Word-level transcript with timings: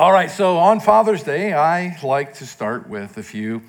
All 0.00 0.12
right, 0.12 0.30
so 0.30 0.56
on 0.56 0.80
Father's 0.80 1.22
Day, 1.22 1.52
I 1.52 1.98
like 2.02 2.32
to 2.36 2.46
start 2.46 2.88
with 2.88 3.18
a 3.18 3.22
few 3.22 3.60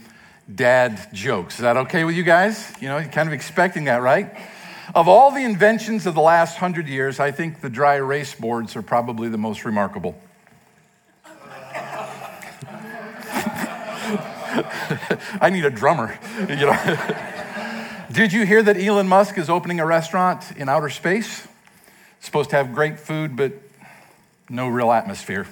dad 0.55 1.09
jokes. 1.11 1.55
Is 1.55 1.59
that 1.63 1.75
okay 1.75 2.05
with 2.05 2.15
you 2.15 2.23
guys? 2.23 2.71
You 2.79 2.87
know, 2.87 2.99
you're 2.99 3.11
kind 3.11 3.27
of 3.27 3.33
expecting 3.33 3.83
that, 3.83 4.01
right? 4.01 4.33
Of 4.95 5.09
all 5.09 5.31
the 5.31 5.43
inventions 5.43 6.05
of 6.05 6.15
the 6.15 6.21
last 6.21 6.57
hundred 6.57 6.87
years, 6.87 7.19
I 7.19 7.31
think 7.31 7.59
the 7.59 7.69
dry 7.69 7.95
erase 7.95 8.33
boards 8.33 8.77
are 8.77 8.81
probably 8.81 9.27
the 9.27 9.37
most 9.37 9.65
remarkable. 9.65 10.17
I 15.41 15.49
need 15.51 15.65
a 15.65 15.69
drummer, 15.69 16.17
you 16.47 16.55
know. 16.55 16.97
Did 18.13 18.31
you 18.31 18.45
hear 18.45 18.63
that 18.63 18.77
Elon 18.77 19.09
Musk 19.09 19.37
is 19.37 19.49
opening 19.49 19.81
a 19.81 19.85
restaurant 19.85 20.49
in 20.55 20.69
outer 20.69 20.87
space? 20.87 21.45
It's 22.15 22.25
supposed 22.25 22.51
to 22.51 22.55
have 22.55 22.73
great 22.73 23.01
food, 23.01 23.35
but 23.35 23.51
no 24.47 24.69
real 24.69 24.93
atmosphere. 24.93 25.45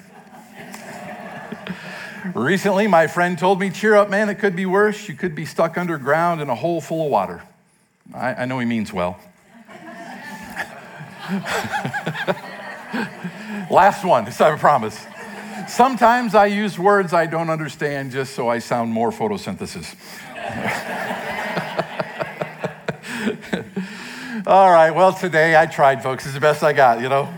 Recently, 2.35 2.87
my 2.87 3.07
friend 3.07 3.37
told 3.37 3.59
me, 3.59 3.69
Cheer 3.69 3.95
up, 3.95 4.09
man, 4.09 4.29
it 4.29 4.35
could 4.35 4.55
be 4.55 4.65
worse. 4.65 5.07
You 5.07 5.15
could 5.15 5.35
be 5.35 5.45
stuck 5.45 5.77
underground 5.77 6.41
in 6.41 6.49
a 6.49 6.55
hole 6.55 6.81
full 6.81 7.05
of 7.05 7.11
water. 7.11 7.43
I, 8.13 8.33
I 8.33 8.45
know 8.45 8.59
he 8.59 8.65
means 8.65 8.91
well. 8.91 9.19
Last 13.69 14.03
one, 14.03 14.27
I 14.27 14.57
promise. 14.57 15.05
Sometimes 15.67 16.33
I 16.33 16.47
use 16.47 16.79
words 16.79 17.13
I 17.13 17.27
don't 17.27 17.51
understand 17.51 18.11
just 18.11 18.33
so 18.33 18.49
I 18.49 18.59
sound 18.59 18.91
more 18.91 19.11
photosynthesis. 19.11 19.95
All 24.47 24.71
right, 24.71 24.91
well, 24.91 25.13
today 25.13 25.55
I 25.55 25.67
tried, 25.67 26.01
folks. 26.01 26.25
It's 26.25 26.33
the 26.33 26.39
best 26.39 26.63
I 26.63 26.73
got, 26.73 27.01
you 27.01 27.09
know. 27.09 27.31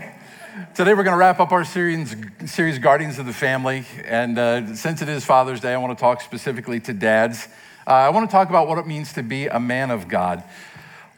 Today 0.74 0.94
we're 0.94 1.02
going 1.02 1.12
to 1.12 1.18
wrap 1.18 1.38
up 1.38 1.52
our 1.52 1.66
series, 1.66 2.16
series 2.46 2.78
Guardians 2.78 3.18
of 3.18 3.26
the 3.26 3.32
Family. 3.34 3.84
And 4.06 4.38
uh, 4.38 4.74
since 4.74 5.02
it 5.02 5.08
is 5.10 5.22
Father's 5.22 5.60
Day, 5.60 5.74
I 5.74 5.76
want 5.76 5.98
to 5.98 6.00
talk 6.00 6.22
specifically 6.22 6.80
to 6.80 6.94
dads. 6.94 7.46
Uh, 7.86 7.90
I 7.90 8.08
want 8.08 8.30
to 8.30 8.32
talk 8.32 8.48
about 8.48 8.68
what 8.68 8.78
it 8.78 8.86
means 8.86 9.12
to 9.12 9.22
be 9.22 9.48
a 9.48 9.60
man 9.60 9.90
of 9.90 10.08
God. 10.08 10.42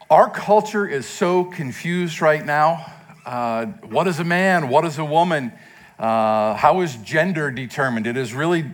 Our 0.09 0.29
culture 0.29 0.85
is 0.85 1.05
so 1.05 1.45
confused 1.45 2.19
right 2.19 2.45
now. 2.45 2.85
Uh, 3.25 3.67
what 3.87 4.07
is 4.07 4.19
a 4.19 4.25
man? 4.25 4.67
What 4.67 4.83
is 4.83 4.97
a 4.97 5.05
woman? 5.05 5.53
Uh, 5.97 6.55
how 6.55 6.81
is 6.81 6.97
gender 6.97 7.49
determined? 7.49 8.07
It 8.07 8.17
is 8.17 8.33
really 8.33 8.65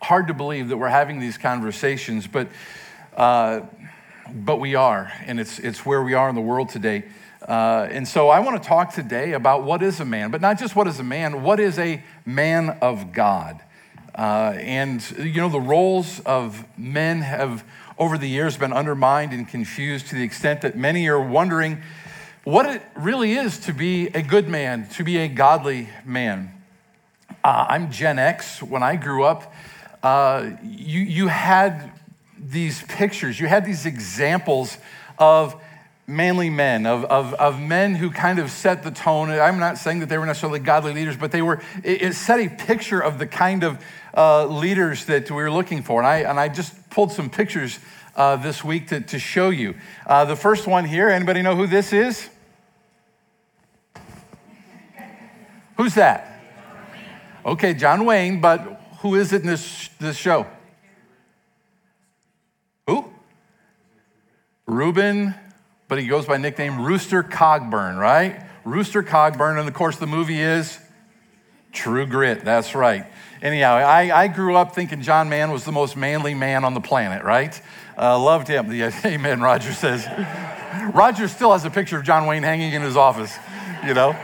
hard 0.00 0.28
to 0.28 0.34
believe 0.34 0.70
that 0.70 0.78
we're 0.78 0.88
having 0.88 1.20
these 1.20 1.36
conversations, 1.36 2.26
but, 2.26 2.48
uh, 3.14 3.60
but 4.32 4.56
we 4.56 4.74
are, 4.74 5.12
and 5.26 5.38
it's, 5.38 5.58
it's 5.58 5.84
where 5.84 6.02
we 6.02 6.14
are 6.14 6.30
in 6.30 6.34
the 6.34 6.40
world 6.40 6.70
today. 6.70 7.04
Uh, 7.50 7.88
and 7.90 8.06
so 8.06 8.28
I 8.28 8.38
want 8.38 8.62
to 8.62 8.68
talk 8.68 8.94
today 8.94 9.32
about 9.32 9.64
what 9.64 9.82
is 9.82 9.98
a 9.98 10.04
man, 10.04 10.30
but 10.30 10.40
not 10.40 10.56
just 10.56 10.76
what 10.76 10.86
is 10.86 11.00
a 11.00 11.02
man, 11.02 11.42
what 11.42 11.58
is 11.58 11.80
a 11.80 12.00
man 12.24 12.78
of 12.80 13.12
God? 13.12 13.60
Uh, 14.14 14.54
and, 14.56 15.02
you 15.18 15.40
know, 15.40 15.48
the 15.48 15.60
roles 15.60 16.20
of 16.20 16.64
men 16.78 17.22
have 17.22 17.64
over 17.98 18.16
the 18.16 18.28
years 18.28 18.56
been 18.56 18.72
undermined 18.72 19.32
and 19.32 19.48
confused 19.48 20.06
to 20.10 20.14
the 20.14 20.22
extent 20.22 20.60
that 20.60 20.76
many 20.76 21.08
are 21.08 21.20
wondering 21.20 21.82
what 22.44 22.66
it 22.66 22.82
really 22.94 23.32
is 23.32 23.58
to 23.58 23.72
be 23.72 24.06
a 24.14 24.22
good 24.22 24.48
man, 24.48 24.86
to 24.90 25.02
be 25.02 25.18
a 25.18 25.26
godly 25.26 25.88
man. 26.04 26.52
Uh, 27.42 27.66
I'm 27.68 27.90
Gen 27.90 28.20
X. 28.20 28.62
When 28.62 28.84
I 28.84 28.94
grew 28.94 29.24
up, 29.24 29.52
uh, 30.04 30.50
you, 30.62 31.00
you 31.00 31.26
had 31.26 31.90
these 32.38 32.80
pictures, 32.82 33.40
you 33.40 33.48
had 33.48 33.64
these 33.64 33.86
examples 33.86 34.78
of 35.18 35.60
manly 36.10 36.50
men, 36.50 36.86
of, 36.86 37.04
of, 37.04 37.34
of 37.34 37.60
men 37.60 37.94
who 37.94 38.10
kind 38.10 38.38
of 38.38 38.50
set 38.50 38.82
the 38.82 38.90
tone. 38.90 39.30
I'm 39.30 39.58
not 39.58 39.78
saying 39.78 40.00
that 40.00 40.08
they 40.08 40.18
were 40.18 40.26
necessarily 40.26 40.58
godly 40.58 40.92
leaders, 40.92 41.16
but 41.16 41.30
they 41.30 41.42
were, 41.42 41.62
it, 41.82 42.02
it 42.02 42.14
set 42.14 42.40
a 42.40 42.48
picture 42.48 43.00
of 43.00 43.18
the 43.18 43.26
kind 43.26 43.64
of 43.64 43.82
uh, 44.16 44.46
leaders 44.46 45.04
that 45.06 45.30
we 45.30 45.36
were 45.36 45.50
looking 45.50 45.82
for. 45.82 46.00
And 46.00 46.06
I, 46.06 46.16
and 46.18 46.38
I 46.38 46.48
just 46.48 46.90
pulled 46.90 47.12
some 47.12 47.30
pictures 47.30 47.78
uh, 48.16 48.36
this 48.36 48.64
week 48.64 48.88
to, 48.88 49.00
to 49.00 49.18
show 49.18 49.50
you. 49.50 49.74
Uh, 50.06 50.24
the 50.24 50.36
first 50.36 50.66
one 50.66 50.84
here, 50.84 51.08
anybody 51.08 51.42
know 51.42 51.54
who 51.54 51.66
this 51.66 51.92
is? 51.92 52.28
Who's 55.76 55.94
that? 55.94 56.42
Okay, 57.46 57.72
John 57.72 58.04
Wayne, 58.04 58.40
but 58.40 58.80
who 58.98 59.14
is 59.14 59.32
it 59.32 59.42
in 59.42 59.46
this, 59.46 59.88
this 59.98 60.16
show? 60.16 60.46
Who? 62.86 63.10
Reuben 64.66 65.34
but 65.90 65.98
he 65.98 66.06
goes 66.06 66.24
by 66.24 66.36
nickname 66.36 66.80
Rooster 66.80 67.24
Cogburn, 67.24 67.98
right? 67.98 68.40
Rooster 68.64 69.02
Cogburn, 69.02 69.58
and 69.58 69.66
of 69.68 69.74
course 69.74 69.96
the 69.96 70.06
movie 70.06 70.40
is 70.40 70.78
True 71.72 72.06
Grit. 72.06 72.44
That's 72.44 72.76
right. 72.76 73.06
Anyhow, 73.42 73.74
I, 73.74 74.22
I 74.22 74.28
grew 74.28 74.54
up 74.54 74.72
thinking 74.72 75.02
John 75.02 75.28
Mann 75.28 75.50
was 75.50 75.64
the 75.64 75.72
most 75.72 75.96
manly 75.96 76.32
man 76.32 76.64
on 76.64 76.74
the 76.74 76.80
planet, 76.80 77.24
right? 77.24 77.60
Uh, 77.98 78.16
loved 78.20 78.46
him. 78.46 78.72
Yeah, 78.72 78.92
amen, 79.04 79.40
Roger 79.40 79.72
says. 79.72 80.06
Roger 80.94 81.26
still 81.26 81.52
has 81.52 81.64
a 81.64 81.70
picture 81.70 81.98
of 81.98 82.04
John 82.04 82.26
Wayne 82.26 82.44
hanging 82.44 82.72
in 82.72 82.82
his 82.82 82.96
office, 82.96 83.36
you 83.84 83.92
know? 83.92 84.16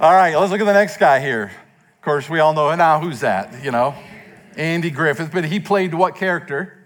All 0.00 0.12
right, 0.12 0.34
let's 0.34 0.50
look 0.50 0.60
at 0.60 0.66
the 0.66 0.72
next 0.72 0.96
guy 0.96 1.20
here. 1.20 1.44
Of 1.44 2.02
course, 2.02 2.28
we 2.28 2.40
all 2.40 2.54
know 2.54 2.74
now 2.74 2.98
who's 2.98 3.20
that, 3.20 3.62
you 3.62 3.70
know? 3.70 3.94
Andy 4.56 4.90
Griffith, 4.90 5.30
but 5.30 5.44
he 5.44 5.60
played 5.60 5.94
what 5.94 6.16
character? 6.16 6.83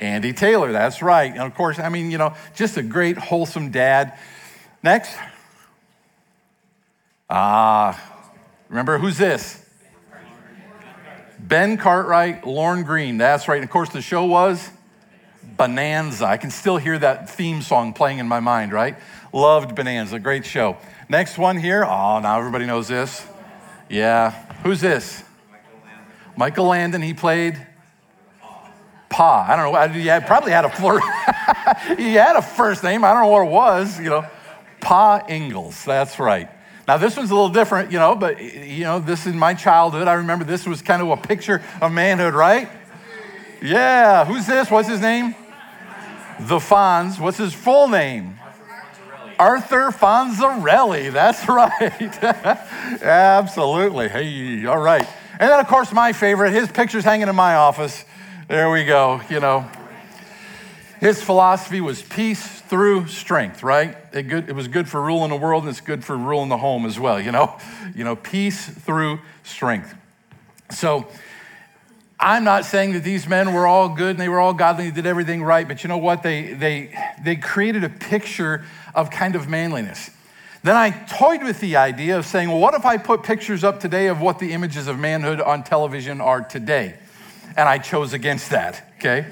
Andy 0.00 0.32
Taylor, 0.32 0.72
that's 0.72 1.02
right. 1.02 1.30
And 1.30 1.42
of 1.42 1.54
course, 1.54 1.78
I 1.78 1.88
mean, 1.88 2.10
you 2.10 2.18
know, 2.18 2.34
just 2.54 2.76
a 2.76 2.82
great, 2.82 3.16
wholesome 3.16 3.70
dad. 3.70 4.18
Next. 4.82 5.16
Ah, 7.30 8.00
remember 8.68 8.98
who's 8.98 9.16
this? 9.16 9.58
Ben 11.38 11.76
Cartwright, 11.76 12.46
Lorne 12.46 12.82
Greene. 12.84 13.18
That's 13.18 13.48
right. 13.48 13.56
And 13.56 13.64
of 13.64 13.70
course, 13.70 13.90
the 13.90 14.00
show 14.00 14.24
was 14.24 14.70
Bonanza. 15.56 16.24
I 16.24 16.36
can 16.36 16.50
still 16.50 16.76
hear 16.76 16.98
that 16.98 17.30
theme 17.30 17.62
song 17.62 17.92
playing 17.92 18.18
in 18.18 18.28
my 18.28 18.40
mind, 18.40 18.72
right? 18.72 18.96
Loved 19.32 19.74
Bonanza. 19.74 20.18
Great 20.18 20.46
show. 20.46 20.76
Next 21.08 21.38
one 21.38 21.58
here. 21.58 21.84
Oh, 21.84 22.20
now 22.20 22.38
everybody 22.38 22.66
knows 22.66 22.88
this. 22.88 23.26
Yeah. 23.88 24.30
Who's 24.62 24.80
this? 24.80 25.24
Michael 25.50 25.80
Landon. 25.84 26.12
Michael 26.36 26.66
Landon. 26.66 27.02
He 27.02 27.14
played 27.14 27.66
Pa. 29.12 29.46
I 29.48 29.56
don't 29.56 29.72
know. 29.72 30.02
Had, 30.02 30.26
probably 30.26 30.50
had 30.50 30.64
a 30.64 30.70
flirt. 30.70 31.02
he 31.98 32.14
had 32.14 32.36
a 32.36 32.42
first 32.42 32.82
name. 32.82 33.04
I 33.04 33.12
don't 33.12 33.22
know 33.22 33.28
what 33.28 33.46
it 33.46 33.50
was. 33.50 34.00
You 34.00 34.10
know, 34.10 34.26
Pa 34.80 35.24
Ingalls. 35.28 35.84
That's 35.84 36.18
right. 36.18 36.50
Now 36.88 36.96
this 36.96 37.16
one's 37.16 37.30
a 37.30 37.34
little 37.34 37.48
different, 37.48 37.92
you 37.92 37.98
know, 37.98 38.16
but 38.16 38.40
you 38.40 38.84
know, 38.84 38.98
this 38.98 39.26
is 39.26 39.34
my 39.34 39.54
childhood. 39.54 40.08
I 40.08 40.14
remember 40.14 40.44
this 40.44 40.66
was 40.66 40.82
kind 40.82 41.00
of 41.00 41.10
a 41.10 41.16
picture 41.16 41.62
of 41.80 41.92
manhood, 41.92 42.34
right? 42.34 42.68
Yeah. 43.62 44.24
Who's 44.24 44.46
this? 44.46 44.70
What's 44.70 44.88
his 44.88 45.00
name? 45.00 45.36
The 46.40 46.58
Fonz. 46.58 47.20
What's 47.20 47.38
his 47.38 47.54
full 47.54 47.88
name? 47.88 48.38
Arthur 49.38 49.90
Fonzarelli. 49.90 51.12
That's 51.12 51.48
right. 51.48 53.02
Absolutely. 53.02 54.08
Hey, 54.08 54.66
all 54.66 54.78
right. 54.78 55.06
And 55.38 55.50
then, 55.50 55.58
of 55.58 55.66
course, 55.66 55.92
my 55.92 56.12
favorite, 56.12 56.52
his 56.52 56.70
picture's 56.70 57.04
hanging 57.04 57.28
in 57.28 57.34
my 57.34 57.56
office. 57.56 58.04
There 58.48 58.70
we 58.70 58.84
go, 58.84 59.20
you 59.30 59.38
know. 59.38 59.70
His 60.98 61.22
philosophy 61.22 61.80
was 61.80 62.02
peace 62.02 62.60
through 62.62 63.06
strength, 63.06 63.62
right? 63.62 63.96
It, 64.12 64.24
good, 64.24 64.48
it 64.48 64.54
was 64.54 64.66
good 64.68 64.88
for 64.88 65.00
ruling 65.00 65.30
the 65.30 65.36
world 65.36 65.62
and 65.62 65.70
it's 65.70 65.80
good 65.80 66.04
for 66.04 66.16
ruling 66.16 66.48
the 66.48 66.56
home 66.56 66.84
as 66.84 66.98
well, 66.98 67.20
you 67.20 67.32
know? 67.32 67.56
You 67.94 68.04
know, 68.04 68.16
peace 68.16 68.66
through 68.66 69.18
strength. 69.42 69.94
So, 70.70 71.06
I'm 72.18 72.42
not 72.42 72.64
saying 72.64 72.94
that 72.94 73.04
these 73.04 73.28
men 73.28 73.52
were 73.52 73.66
all 73.66 73.90
good 73.90 74.12
and 74.12 74.18
they 74.18 74.30
were 74.30 74.40
all 74.40 74.54
godly 74.54 74.86
and 74.86 74.94
did 74.94 75.04
everything 75.04 75.42
right, 75.42 75.68
but 75.68 75.84
you 75.84 75.88
know 75.88 75.98
what? 75.98 76.22
They, 76.22 76.54
they, 76.54 76.98
they 77.22 77.36
created 77.36 77.84
a 77.84 77.90
picture 77.90 78.64
of 78.94 79.10
kind 79.10 79.36
of 79.36 79.48
manliness. 79.48 80.10
Then 80.62 80.74
I 80.74 80.90
toyed 80.90 81.42
with 81.42 81.60
the 81.60 81.76
idea 81.76 82.16
of 82.16 82.24
saying, 82.24 82.48
well, 82.48 82.60
what 82.60 82.72
if 82.72 82.86
I 82.86 82.96
put 82.96 83.24
pictures 83.24 83.62
up 83.62 83.78
today 83.78 84.06
of 84.06 84.22
what 84.22 84.38
the 84.38 84.52
images 84.52 84.86
of 84.86 84.98
manhood 84.98 85.40
on 85.40 85.64
television 85.64 86.20
are 86.20 86.40
today? 86.40 86.94
And 87.56 87.68
I 87.68 87.78
chose 87.78 88.12
against 88.12 88.50
that, 88.50 88.92
okay? 88.98 89.26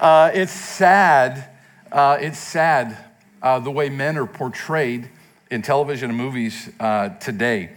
Uh, 0.00 0.30
it's 0.34 0.52
sad, 0.52 1.48
uh, 1.90 2.18
it's 2.20 2.38
sad 2.38 2.96
uh, 3.42 3.58
the 3.58 3.70
way 3.70 3.88
men 3.88 4.16
are 4.16 4.26
portrayed 4.26 5.08
in 5.50 5.62
television 5.62 6.10
and 6.10 6.18
movies 6.18 6.68
uh, 6.80 7.10
today. 7.10 7.70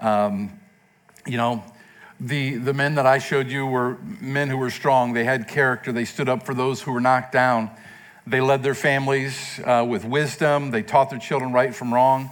Um, 0.00 0.58
you 1.26 1.36
know, 1.36 1.64
the, 2.20 2.56
the 2.56 2.74
men 2.74 2.96
that 2.96 3.06
I 3.06 3.18
showed 3.18 3.48
you 3.48 3.66
were 3.66 3.98
men 4.20 4.48
who 4.48 4.56
were 4.56 4.70
strong. 4.70 5.12
They 5.12 5.24
had 5.24 5.48
character. 5.48 5.92
They 5.92 6.04
stood 6.04 6.28
up 6.28 6.44
for 6.44 6.54
those 6.54 6.82
who 6.82 6.92
were 6.92 7.00
knocked 7.00 7.32
down. 7.32 7.70
They 8.26 8.40
led 8.40 8.62
their 8.62 8.74
families 8.74 9.60
uh, 9.64 9.84
with 9.88 10.04
wisdom. 10.04 10.70
They 10.70 10.82
taught 10.82 11.10
their 11.10 11.18
children 11.18 11.52
right 11.52 11.74
from 11.74 11.92
wrong. 11.92 12.30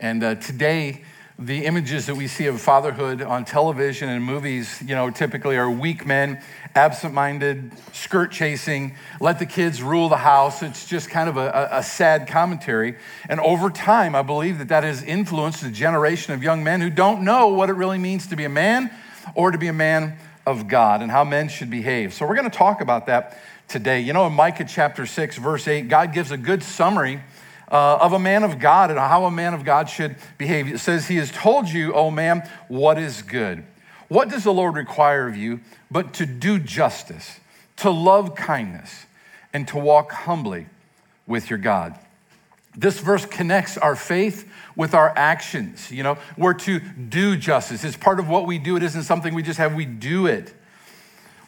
And 0.00 0.22
uh, 0.22 0.34
today, 0.36 1.04
the 1.38 1.66
images 1.66 2.06
that 2.06 2.16
we 2.16 2.26
see 2.26 2.46
of 2.46 2.60
fatherhood 2.60 3.22
on 3.22 3.44
television 3.44 4.08
and 4.08 4.24
movies, 4.24 4.82
you 4.84 4.96
know, 4.96 5.08
typically 5.08 5.56
are 5.56 5.70
weak 5.70 6.04
men, 6.04 6.42
absent 6.74 7.14
minded, 7.14 7.70
skirt 7.92 8.32
chasing, 8.32 8.96
let 9.20 9.38
the 9.38 9.46
kids 9.46 9.80
rule 9.80 10.08
the 10.08 10.16
house. 10.16 10.64
It's 10.64 10.84
just 10.84 11.10
kind 11.10 11.28
of 11.28 11.36
a, 11.36 11.68
a, 11.70 11.82
sad 11.84 12.26
commentary. 12.26 12.96
And 13.28 13.38
over 13.38 13.70
time, 13.70 14.16
I 14.16 14.22
believe 14.22 14.58
that 14.58 14.68
that 14.68 14.82
has 14.82 15.04
influenced 15.04 15.62
a 15.62 15.70
generation 15.70 16.34
of 16.34 16.42
young 16.42 16.64
men 16.64 16.80
who 16.80 16.90
don't 16.90 17.22
know 17.22 17.48
what 17.48 17.70
it 17.70 17.74
really 17.74 17.98
means 17.98 18.26
to 18.28 18.36
be 18.36 18.44
a 18.44 18.48
man, 18.48 18.90
or 19.36 19.52
to 19.52 19.58
be 19.58 19.68
a 19.68 19.72
man 19.72 20.18
of 20.44 20.66
God 20.66 21.02
and 21.02 21.10
how 21.10 21.22
men 21.22 21.48
should 21.48 21.70
behave. 21.70 22.14
So 22.14 22.26
we're 22.26 22.34
going 22.34 22.50
to 22.50 22.56
talk 22.56 22.80
about 22.80 23.06
that 23.06 23.38
today. 23.68 24.00
You 24.00 24.12
know, 24.12 24.26
in 24.26 24.32
Micah 24.32 24.64
chapter 24.64 25.06
6, 25.06 25.36
verse 25.36 25.68
8, 25.68 25.88
God 25.88 26.12
gives 26.12 26.32
a 26.32 26.36
good 26.36 26.64
summary 26.64 27.20
uh, 27.70 27.96
of 27.96 28.12
a 28.12 28.18
man 28.18 28.44
of 28.44 28.58
God 28.58 28.90
and 28.90 28.98
how 28.98 29.24
a 29.24 29.30
man 29.30 29.54
of 29.54 29.64
God 29.64 29.88
should 29.88 30.16
behave. 30.38 30.68
It 30.68 30.78
says, 30.78 31.08
He 31.08 31.16
has 31.16 31.30
told 31.30 31.68
you, 31.68 31.92
O 31.92 32.10
man, 32.10 32.48
what 32.68 32.98
is 32.98 33.22
good. 33.22 33.64
What 34.08 34.30
does 34.30 34.44
the 34.44 34.52
Lord 34.52 34.74
require 34.74 35.28
of 35.28 35.36
you 35.36 35.60
but 35.90 36.14
to 36.14 36.26
do 36.26 36.58
justice, 36.58 37.40
to 37.76 37.90
love 37.90 38.34
kindness, 38.34 39.06
and 39.52 39.68
to 39.68 39.78
walk 39.78 40.12
humbly 40.12 40.66
with 41.26 41.50
your 41.50 41.58
God? 41.58 41.98
This 42.74 43.00
verse 43.00 43.26
connects 43.26 43.76
our 43.76 43.96
faith 43.96 44.48
with 44.76 44.94
our 44.94 45.12
actions. 45.16 45.90
You 45.90 46.04
know, 46.04 46.18
we're 46.36 46.54
to 46.54 46.78
do 46.78 47.36
justice. 47.36 47.84
It's 47.84 47.96
part 47.96 48.20
of 48.20 48.28
what 48.28 48.46
we 48.46 48.58
do. 48.58 48.76
It 48.76 48.82
isn't 48.82 49.02
something 49.02 49.34
we 49.34 49.42
just 49.42 49.58
have, 49.58 49.74
we 49.74 49.84
do 49.84 50.26
it. 50.26 50.54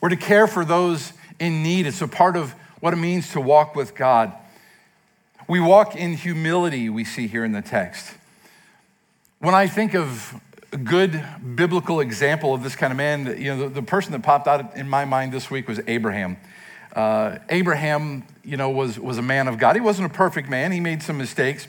We're 0.01 0.09
to 0.09 0.17
care 0.17 0.47
for 0.47 0.65
those 0.65 1.13
in 1.39 1.63
need. 1.63 1.87
It's 1.87 2.03
a 2.03 2.09
part 2.09 2.37
of 2.37 2.53
what 2.81 2.93
it 2.93 2.97
means 2.97 3.33
to 3.33 3.41
walk 3.41 3.77
with 3.77 3.95
God. 3.95 4.33
We 5.50 5.58
walk 5.58 5.97
in 5.97 6.14
humility, 6.14 6.88
we 6.91 7.02
see 7.02 7.26
here 7.26 7.44
in 7.44 7.50
the 7.50 7.61
text. 7.61 8.14
When 9.41 9.52
I 9.52 9.67
think 9.67 9.97
of 9.97 10.41
a 10.73 10.76
good 10.76 11.25
biblical 11.56 11.99
example 11.99 12.55
of 12.55 12.62
this 12.62 12.76
kind 12.76 12.93
of 12.93 12.97
man, 12.97 13.37
you 13.37 13.52
know, 13.52 13.62
the, 13.64 13.69
the 13.69 13.82
person 13.82 14.12
that 14.12 14.23
popped 14.23 14.47
out 14.47 14.76
in 14.76 14.88
my 14.88 15.05
mind 15.05 15.32
this 15.32 15.50
week 15.50 15.67
was 15.67 15.81
Abraham. 15.88 16.37
Uh, 16.94 17.38
Abraham, 17.49 18.23
you 18.44 18.56
know, 18.56 18.70
was, 18.70 18.97
was 18.97 19.19
a 19.19 19.23
man 19.23 19.49
of 19.49 19.58
God. 19.58 19.75
He 19.75 19.81
wasn't 19.81 20.08
a 20.08 20.14
perfect 20.14 20.49
man, 20.49 20.70
he 20.70 20.79
made 20.79 21.02
some 21.02 21.19
mistakes, 21.19 21.67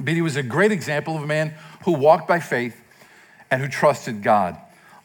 but 0.00 0.14
he 0.14 0.22
was 0.22 0.36
a 0.36 0.42
great 0.44 0.70
example 0.70 1.16
of 1.16 1.24
a 1.24 1.26
man 1.26 1.54
who 1.84 1.94
walked 1.94 2.28
by 2.28 2.38
faith 2.38 2.80
and 3.50 3.60
who 3.60 3.66
trusted 3.66 4.22
God. 4.22 4.56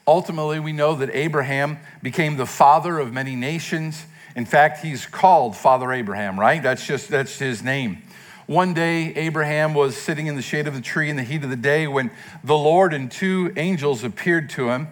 Ultimately, 0.05 0.59
we 0.59 0.71
know 0.71 0.94
that 0.94 1.09
Abraham 1.15 1.79
became 2.03 2.38
the 2.38 2.45
father 2.45 2.99
of 2.99 3.11
many 3.11 3.35
nations. 3.35 4.05
In 4.38 4.45
fact, 4.45 4.84
he's 4.84 5.07
called 5.07 5.57
Father 5.57 5.92
Abraham, 5.92 6.39
right? 6.39 6.62
That's 6.62 6.86
just 6.86 7.10
that's 7.10 7.39
his 7.39 7.63
name. 7.63 8.04
One 8.45 8.75
day, 8.75 9.12
Abraham 9.16 9.74
was 9.74 9.98
sitting 9.98 10.28
in 10.28 10.36
the 10.36 10.44
shade 10.44 10.68
of 10.68 10.75
the 10.75 10.81
tree 10.81 11.10
in 11.10 11.16
the 11.16 11.24
heat 11.24 11.44
of 11.44 11.50
the 11.50 11.56
day 11.56 11.88
when 11.88 12.12
the 12.44 12.56
Lord 12.56 12.94
and 12.94 13.12
two 13.12 13.51
angels 13.57 14.04
appeared 14.04 14.51
to 14.51 14.69
him. 14.69 14.89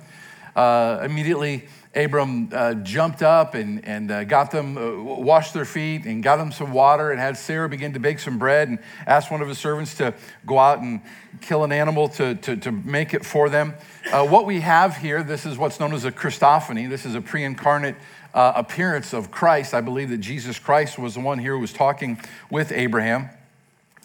Uh, 0.56 1.00
immediately, 1.06 1.68
Abram 1.95 2.50
uh, 2.51 2.74
jumped 2.74 3.21
up 3.21 3.53
and, 3.53 3.86
and 3.86 4.09
uh, 4.09 4.24
got 4.24 4.50
them, 4.50 4.77
uh, 4.80 5.03
washed 5.03 5.53
their 5.53 5.63
feet, 5.63 6.06
and 6.06 6.24
got 6.24 6.38
them 6.38 6.51
some 6.51 6.74
water, 6.74 7.12
and 7.12 7.19
had 7.19 7.38
Sarah 7.38 7.69
begin 7.69 7.94
to 7.94 8.00
bake 8.00 8.18
some 8.18 8.39
bread, 8.39 8.68
and 8.68 8.80
asked 9.06 9.30
one 9.30 9.44
of 9.44 9.48
his 9.48 9.59
servants 9.59 9.95
to 9.98 10.15
go 10.48 10.57
out 10.57 10.80
and 10.80 11.01
kill 11.41 11.63
an 11.63 11.71
animal 11.71 12.09
to, 12.09 12.33
to, 12.33 12.57
to 12.57 12.71
make 12.71 13.13
it 13.13 13.24
for 13.24 13.48
them. 13.48 13.75
Uh, 14.12 14.25
what 14.25 14.48
we 14.48 14.62
have 14.62 14.98
here, 14.98 15.21
this 15.21 15.45
is 15.45 15.56
what's 15.56 15.80
known 15.80 15.94
as 15.94 16.03
a 16.03 16.12
Christophany. 16.12 16.89
This 16.89 17.06
is 17.06 17.13
a 17.13 17.21
pre 17.21 17.44
incarnate 17.44 17.95
uh, 18.35 18.51
appearance 18.55 19.13
of 19.13 19.31
Christ. 19.31 19.73
I 19.73 19.81
believe 19.81 20.09
that 20.09 20.17
Jesus 20.17 20.59
Christ 20.59 20.99
was 20.99 21.13
the 21.13 21.21
one 21.21 21.39
here 21.39 21.53
who 21.53 21.61
was 21.61 21.73
talking 21.73 22.19
with 22.51 22.71
Abraham. 22.73 23.29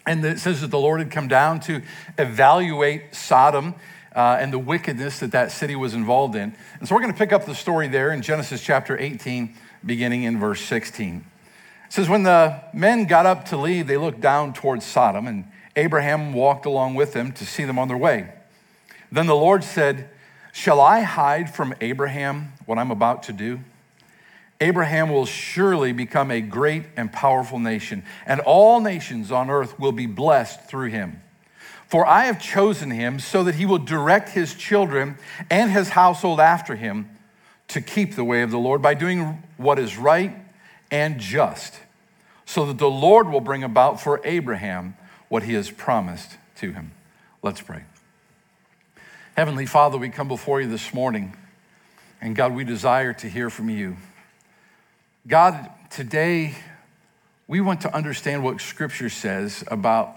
And 0.06 0.24
it 0.24 0.38
says 0.38 0.62
that 0.62 0.70
the 0.70 0.78
Lord 0.78 1.00
had 1.00 1.10
come 1.10 1.28
down 1.28 1.60
to 1.60 1.82
evaluate 2.16 3.14
Sodom 3.14 3.74
uh, 4.14 4.38
and 4.40 4.52
the 4.52 4.58
wickedness 4.58 5.18
that 5.18 5.32
that 5.32 5.52
city 5.52 5.76
was 5.76 5.94
involved 5.94 6.36
in. 6.36 6.54
And 6.78 6.88
so 6.88 6.94
we're 6.94 7.02
going 7.02 7.12
to 7.12 7.18
pick 7.18 7.32
up 7.32 7.44
the 7.44 7.54
story 7.54 7.88
there 7.88 8.12
in 8.12 8.22
Genesis 8.22 8.62
chapter 8.62 8.98
18, 8.98 9.54
beginning 9.84 10.22
in 10.22 10.38
verse 10.38 10.60
16. 10.62 11.24
It 11.86 11.92
says, 11.92 12.08
When 12.08 12.22
the 12.22 12.62
men 12.72 13.06
got 13.06 13.26
up 13.26 13.46
to 13.46 13.56
leave, 13.56 13.88
they 13.88 13.96
looked 13.96 14.20
down 14.20 14.52
towards 14.52 14.86
Sodom, 14.86 15.26
and 15.26 15.44
Abraham 15.76 16.32
walked 16.32 16.66
along 16.66 16.94
with 16.94 17.12
them 17.12 17.32
to 17.32 17.44
see 17.44 17.64
them 17.64 17.78
on 17.78 17.88
their 17.88 17.96
way. 17.96 18.32
Then 19.12 19.26
the 19.26 19.34
Lord 19.34 19.64
said, 19.64 20.08
Shall 20.52 20.80
I 20.80 21.00
hide 21.00 21.52
from 21.52 21.74
Abraham 21.80 22.52
what 22.66 22.78
I'm 22.78 22.90
about 22.90 23.24
to 23.24 23.32
do? 23.32 23.60
Abraham 24.60 25.10
will 25.10 25.24
surely 25.24 25.92
become 25.92 26.30
a 26.30 26.40
great 26.40 26.84
and 26.96 27.10
powerful 27.10 27.58
nation, 27.58 28.04
and 28.26 28.40
all 28.40 28.80
nations 28.80 29.32
on 29.32 29.48
earth 29.48 29.78
will 29.78 29.92
be 29.92 30.06
blessed 30.06 30.68
through 30.68 30.90
him. 30.90 31.22
For 31.88 32.06
I 32.06 32.26
have 32.26 32.40
chosen 32.40 32.90
him 32.90 33.18
so 33.18 33.42
that 33.44 33.56
he 33.56 33.66
will 33.66 33.78
direct 33.78 34.28
his 34.28 34.54
children 34.54 35.16
and 35.50 35.70
his 35.70 35.88
household 35.88 36.38
after 36.38 36.76
him 36.76 37.08
to 37.68 37.80
keep 37.80 38.14
the 38.14 38.24
way 38.24 38.42
of 38.42 38.50
the 38.50 38.58
Lord 38.58 38.82
by 38.82 38.94
doing 38.94 39.42
what 39.56 39.78
is 39.78 39.96
right 39.96 40.36
and 40.90 41.18
just, 41.18 41.74
so 42.44 42.66
that 42.66 42.78
the 42.78 42.90
Lord 42.90 43.28
will 43.28 43.40
bring 43.40 43.64
about 43.64 44.00
for 44.00 44.20
Abraham 44.24 44.94
what 45.28 45.44
he 45.44 45.54
has 45.54 45.70
promised 45.70 46.36
to 46.56 46.72
him. 46.72 46.92
Let's 47.42 47.60
pray. 47.60 47.84
Heavenly 49.36 49.66
Father, 49.66 49.96
we 49.96 50.10
come 50.10 50.28
before 50.28 50.60
you 50.60 50.68
this 50.68 50.92
morning, 50.92 51.34
and 52.20 52.36
God, 52.36 52.54
we 52.54 52.64
desire 52.64 53.14
to 53.14 53.28
hear 53.28 53.48
from 53.48 53.70
you. 53.70 53.96
God, 55.26 55.68
today 55.90 56.54
we 57.46 57.60
want 57.60 57.82
to 57.82 57.94
understand 57.94 58.42
what 58.42 58.58
Scripture 58.60 59.10
says 59.10 59.62
about 59.66 60.14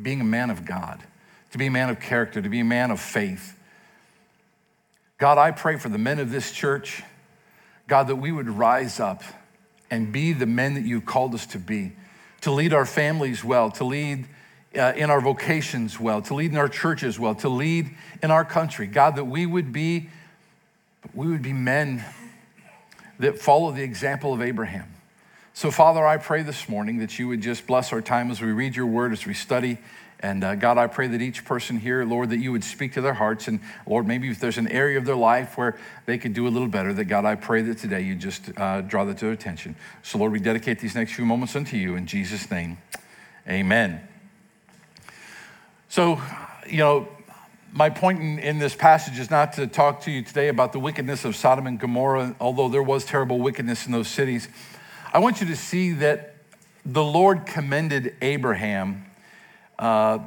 being 0.00 0.20
a 0.20 0.24
man 0.24 0.50
of 0.50 0.66
God 0.66 1.02
to 1.52 1.58
be 1.58 1.66
a 1.66 1.70
man 1.70 1.88
of 1.88 2.00
character, 2.00 2.42
to 2.42 2.48
be 2.50 2.60
a 2.60 2.64
man 2.64 2.90
of 2.90 3.00
faith. 3.00 3.58
God, 5.16 5.38
I 5.38 5.52
pray 5.52 5.76
for 5.78 5.88
the 5.88 5.98
men 5.98 6.18
of 6.18 6.30
this 6.30 6.52
church, 6.52 7.02
God, 7.86 8.08
that 8.08 8.16
we 8.16 8.30
would 8.30 8.48
rise 8.48 9.00
up 9.00 9.22
and 9.90 10.12
be 10.12 10.34
the 10.34 10.46
men 10.46 10.74
that 10.74 10.82
you've 10.82 11.06
called 11.06 11.34
us 11.34 11.46
to 11.46 11.58
be, 11.58 11.92
to 12.42 12.50
lead 12.50 12.74
our 12.74 12.86
families 12.86 13.42
well, 13.42 13.70
to 13.70 13.84
lead 13.84 14.26
uh, 14.76 14.92
in 14.96 15.08
our 15.10 15.20
vocations 15.22 15.98
well, 15.98 16.20
to 16.22 16.34
lead 16.34 16.50
in 16.50 16.58
our 16.58 16.68
churches 16.68 17.18
well, 17.18 17.34
to 17.36 17.48
lead 17.48 17.94
in 18.22 18.30
our 18.30 18.44
country. 18.44 18.86
God, 18.86 19.16
that 19.16 19.24
we 19.24 19.46
would 19.46 19.72
be, 19.72 20.10
we 21.14 21.26
would 21.28 21.42
be 21.42 21.54
men 21.54 22.04
that 23.18 23.38
follow 23.38 23.70
the 23.70 23.82
example 23.82 24.32
of 24.32 24.42
Abraham. 24.42 24.88
So, 25.54 25.70
Father, 25.70 26.06
I 26.06 26.16
pray 26.16 26.42
this 26.42 26.68
morning 26.68 26.98
that 26.98 27.18
you 27.18 27.28
would 27.28 27.42
just 27.42 27.66
bless 27.66 27.92
our 27.92 28.00
time 28.00 28.30
as 28.30 28.40
we 28.40 28.52
read 28.52 28.74
your 28.74 28.86
word, 28.86 29.12
as 29.12 29.26
we 29.26 29.34
study 29.34 29.78
and 30.22 30.44
uh, 30.44 30.54
God, 30.54 30.78
I 30.78 30.86
pray 30.86 31.08
that 31.08 31.20
each 31.20 31.44
person 31.44 31.80
here, 31.80 32.04
Lord, 32.04 32.30
that 32.30 32.38
you 32.38 32.52
would 32.52 32.62
speak 32.62 32.92
to 32.92 33.00
their 33.00 33.14
hearts. 33.14 33.48
And 33.48 33.58
Lord, 33.88 34.06
maybe 34.06 34.30
if 34.30 34.38
there's 34.38 34.56
an 34.56 34.68
area 34.68 34.96
of 34.96 35.04
their 35.04 35.16
life 35.16 35.58
where 35.58 35.76
they 36.06 36.16
could 36.16 36.32
do 36.32 36.46
a 36.46 36.50
little 36.50 36.68
better, 36.68 36.92
that 36.94 37.06
God, 37.06 37.24
I 37.24 37.34
pray 37.34 37.60
that 37.62 37.78
today 37.78 38.02
you 38.02 38.14
just 38.14 38.56
uh, 38.56 38.82
draw 38.82 39.04
that 39.04 39.18
to 39.18 39.24
their 39.24 39.34
attention. 39.34 39.74
So, 40.04 40.18
Lord, 40.18 40.30
we 40.30 40.38
dedicate 40.38 40.78
these 40.78 40.94
next 40.94 41.14
few 41.14 41.26
moments 41.26 41.56
unto 41.56 41.76
you 41.76 41.96
in 41.96 42.06
Jesus' 42.06 42.48
name. 42.52 42.78
Amen. 43.48 44.06
So, 45.88 46.22
you 46.68 46.78
know, 46.78 47.08
my 47.72 47.88
point 47.88 48.20
in, 48.20 48.38
in, 48.38 48.58
this 48.58 48.74
passage 48.74 49.18
is 49.18 49.30
not 49.30 49.54
to 49.54 49.66
talk 49.66 50.02
to 50.02 50.10
you 50.10 50.22
today 50.22 50.48
about 50.48 50.72
the 50.72 50.78
wickedness 50.78 51.24
of 51.24 51.34
Sodom 51.34 51.66
and 51.66 51.80
Gomorrah, 51.80 52.36
although 52.38 52.68
there 52.68 52.82
was 52.82 53.04
terrible 53.04 53.38
wickedness 53.38 53.86
in 53.86 53.92
those 53.92 54.08
cities. 54.08 54.48
I 55.12 55.20
want 55.20 55.40
you 55.40 55.46
to 55.46 55.56
see 55.56 55.92
that 55.94 56.34
the 56.84 57.02
Lord 57.02 57.46
commended 57.46 58.14
Abraham 58.20 59.06
uh, 59.78 60.18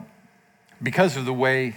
because 0.82 1.18
of 1.18 1.26
the 1.26 1.34
way 1.34 1.76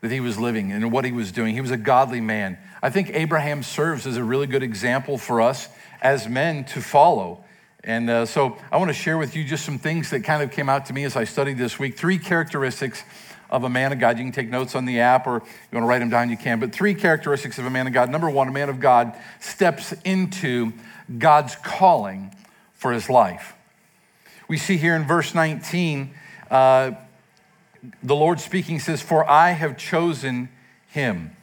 that 0.00 0.10
he 0.10 0.18
was 0.20 0.38
living 0.38 0.72
and 0.72 0.90
what 0.90 1.04
he 1.04 1.12
was 1.12 1.30
doing. 1.30 1.54
He 1.54 1.60
was 1.60 1.70
a 1.70 1.76
godly 1.76 2.20
man. 2.20 2.58
I 2.82 2.90
think 2.90 3.10
Abraham 3.14 3.62
serves 3.62 4.06
as 4.06 4.16
a 4.16 4.24
really 4.24 4.48
good 4.48 4.62
example 4.62 5.16
for 5.16 5.40
us 5.40 5.68
as 6.02 6.28
men 6.28 6.64
to 6.66 6.80
follow. 6.80 7.44
And 7.84 8.10
uh, 8.10 8.26
so 8.26 8.58
I 8.72 8.78
want 8.78 8.88
to 8.88 8.94
share 8.94 9.16
with 9.16 9.36
you 9.36 9.44
just 9.44 9.64
some 9.64 9.78
things 9.78 10.10
that 10.10 10.20
kind 10.24 10.42
of 10.42 10.50
came 10.50 10.68
out 10.68 10.86
to 10.86 10.92
me 10.92 11.04
as 11.04 11.16
I 11.16 11.24
studied 11.24 11.56
this 11.56 11.78
week. 11.78 11.96
Three 11.96 12.18
characteristics 12.18 13.04
of 13.50 13.64
a 13.64 13.68
man 13.68 13.92
of 13.92 13.98
God. 13.98 14.18
You 14.18 14.24
can 14.24 14.32
take 14.32 14.48
notes 14.48 14.74
on 14.74 14.84
the 14.84 15.00
app 15.00 15.26
or 15.26 15.34
you 15.34 15.76
want 15.78 15.84
to 15.84 15.88
write 15.88 15.98
them 16.00 16.10
down, 16.10 16.30
you 16.30 16.36
can. 16.36 16.60
But 16.60 16.72
three 16.72 16.94
characteristics 16.94 17.58
of 17.58 17.66
a 17.66 17.70
man 17.70 17.86
of 17.86 17.92
God. 17.92 18.10
Number 18.10 18.30
one, 18.30 18.48
a 18.48 18.52
man 18.52 18.68
of 18.68 18.80
God 18.80 19.14
steps 19.40 19.92
into 20.04 20.72
God's 21.18 21.56
calling 21.56 22.34
for 22.74 22.92
his 22.92 23.08
life. 23.08 23.54
We 24.48 24.58
see 24.58 24.76
here 24.76 24.94
in 24.94 25.04
verse 25.04 25.34
19, 25.34 26.14
uh, 26.50 26.92
the 28.02 28.14
Lord 28.14 28.40
speaking 28.40 28.78
says, 28.78 29.00
For 29.00 29.28
I 29.28 29.50
have 29.50 29.76
chosen 29.76 30.48
him. 30.88 31.34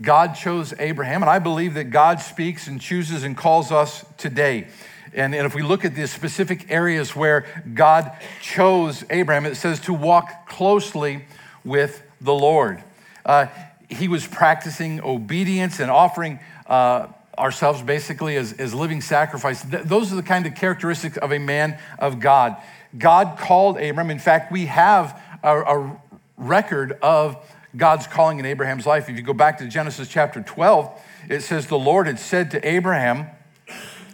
God 0.00 0.34
chose 0.34 0.72
Abraham, 0.78 1.22
and 1.22 1.30
I 1.30 1.38
believe 1.38 1.74
that 1.74 1.90
God 1.90 2.20
speaks 2.20 2.68
and 2.68 2.80
chooses 2.80 3.24
and 3.24 3.36
calls 3.36 3.72
us 3.72 4.04
today. 4.16 4.68
And, 5.14 5.34
and 5.34 5.46
if 5.46 5.54
we 5.54 5.62
look 5.62 5.84
at 5.84 5.94
the 5.94 6.06
specific 6.06 6.70
areas 6.70 7.16
where 7.16 7.46
God 7.74 8.12
chose 8.40 9.04
Abraham, 9.10 9.46
it 9.46 9.56
says 9.56 9.80
to 9.80 9.94
walk 9.94 10.48
closely 10.48 11.24
with 11.64 12.02
the 12.20 12.34
Lord. 12.34 12.82
Uh, 13.24 13.46
he 13.88 14.08
was 14.08 14.26
practicing 14.26 15.00
obedience 15.00 15.80
and 15.80 15.90
offering 15.90 16.40
uh, 16.66 17.08
ourselves 17.38 17.82
basically 17.82 18.36
as, 18.36 18.52
as 18.54 18.74
living 18.74 19.00
sacrifice. 19.00 19.62
Th- 19.62 19.84
those 19.84 20.12
are 20.12 20.16
the 20.16 20.22
kind 20.22 20.46
of 20.46 20.54
characteristics 20.54 21.16
of 21.16 21.32
a 21.32 21.38
man 21.38 21.78
of 21.98 22.20
God. 22.20 22.56
God 22.96 23.38
called 23.38 23.78
Abram. 23.78 24.10
In 24.10 24.18
fact, 24.18 24.50
we 24.50 24.66
have 24.66 25.20
a, 25.42 25.60
a 25.60 26.00
record 26.36 26.98
of 27.02 27.36
God's 27.76 28.06
calling 28.06 28.38
in 28.38 28.46
Abraham's 28.46 28.86
life. 28.86 29.08
If 29.08 29.16
you 29.16 29.22
go 29.22 29.34
back 29.34 29.58
to 29.58 29.68
Genesis 29.68 30.08
chapter 30.08 30.42
12, 30.42 31.00
it 31.28 31.40
says, 31.42 31.66
The 31.66 31.78
Lord 31.78 32.06
had 32.06 32.18
said 32.18 32.50
to 32.52 32.68
Abraham, 32.68 33.26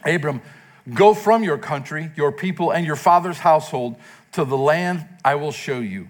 Abram, 0.04 0.42
go 0.92 1.14
from 1.14 1.42
your 1.42 1.58
country, 1.58 2.10
your 2.16 2.32
people, 2.32 2.70
and 2.70 2.86
your 2.86 2.96
father's 2.96 3.38
household 3.38 3.96
to 4.32 4.44
the 4.44 4.56
land 4.56 5.06
I 5.24 5.36
will 5.36 5.52
show 5.52 5.78
you. 5.78 6.08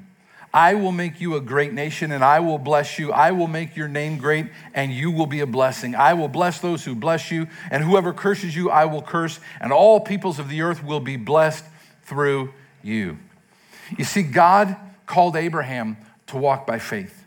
I 0.54 0.75
will 0.75 0.93
make 0.93 1.21
you 1.21 1.35
a 1.35 1.40
great 1.40 1.73
nation 1.73 2.12
and 2.12 2.23
I 2.23 2.38
will 2.38 2.59
bless 2.59 2.97
you. 2.97 3.11
I 3.11 3.33
will 3.33 3.49
make 3.49 3.76
your 3.76 3.88
name 3.88 4.19
great 4.19 4.47
and 4.73 4.93
you 4.93 5.11
will 5.11 5.26
be 5.26 5.40
a 5.40 5.47
blessing. 5.47 5.97
I 5.97 6.14
will 6.14 6.28
bless 6.28 6.61
those 6.61 6.85
who 6.85 6.95
bless 6.95 7.33
you, 7.33 7.49
and 7.73 7.83
whoever 7.83 8.12
curses 8.12 8.54
you, 8.54 8.71
I 8.71 8.85
will 8.85 9.02
curse, 9.02 9.40
and 9.61 9.73
all 9.73 9.99
peoples 10.00 10.38
of 10.38 10.49
the 10.49 10.62
earth 10.62 10.85
will 10.85 11.00
be 11.00 11.16
blessed 11.16 11.64
through 12.04 12.54
you. 12.83 13.19
You 13.99 14.04
see, 14.04 14.23
God 14.23 14.76
called 15.07 15.35
Abraham 15.37 15.97
to 16.28 16.37
walk 16.37 16.66
by 16.66 16.78
faith. 16.78 17.25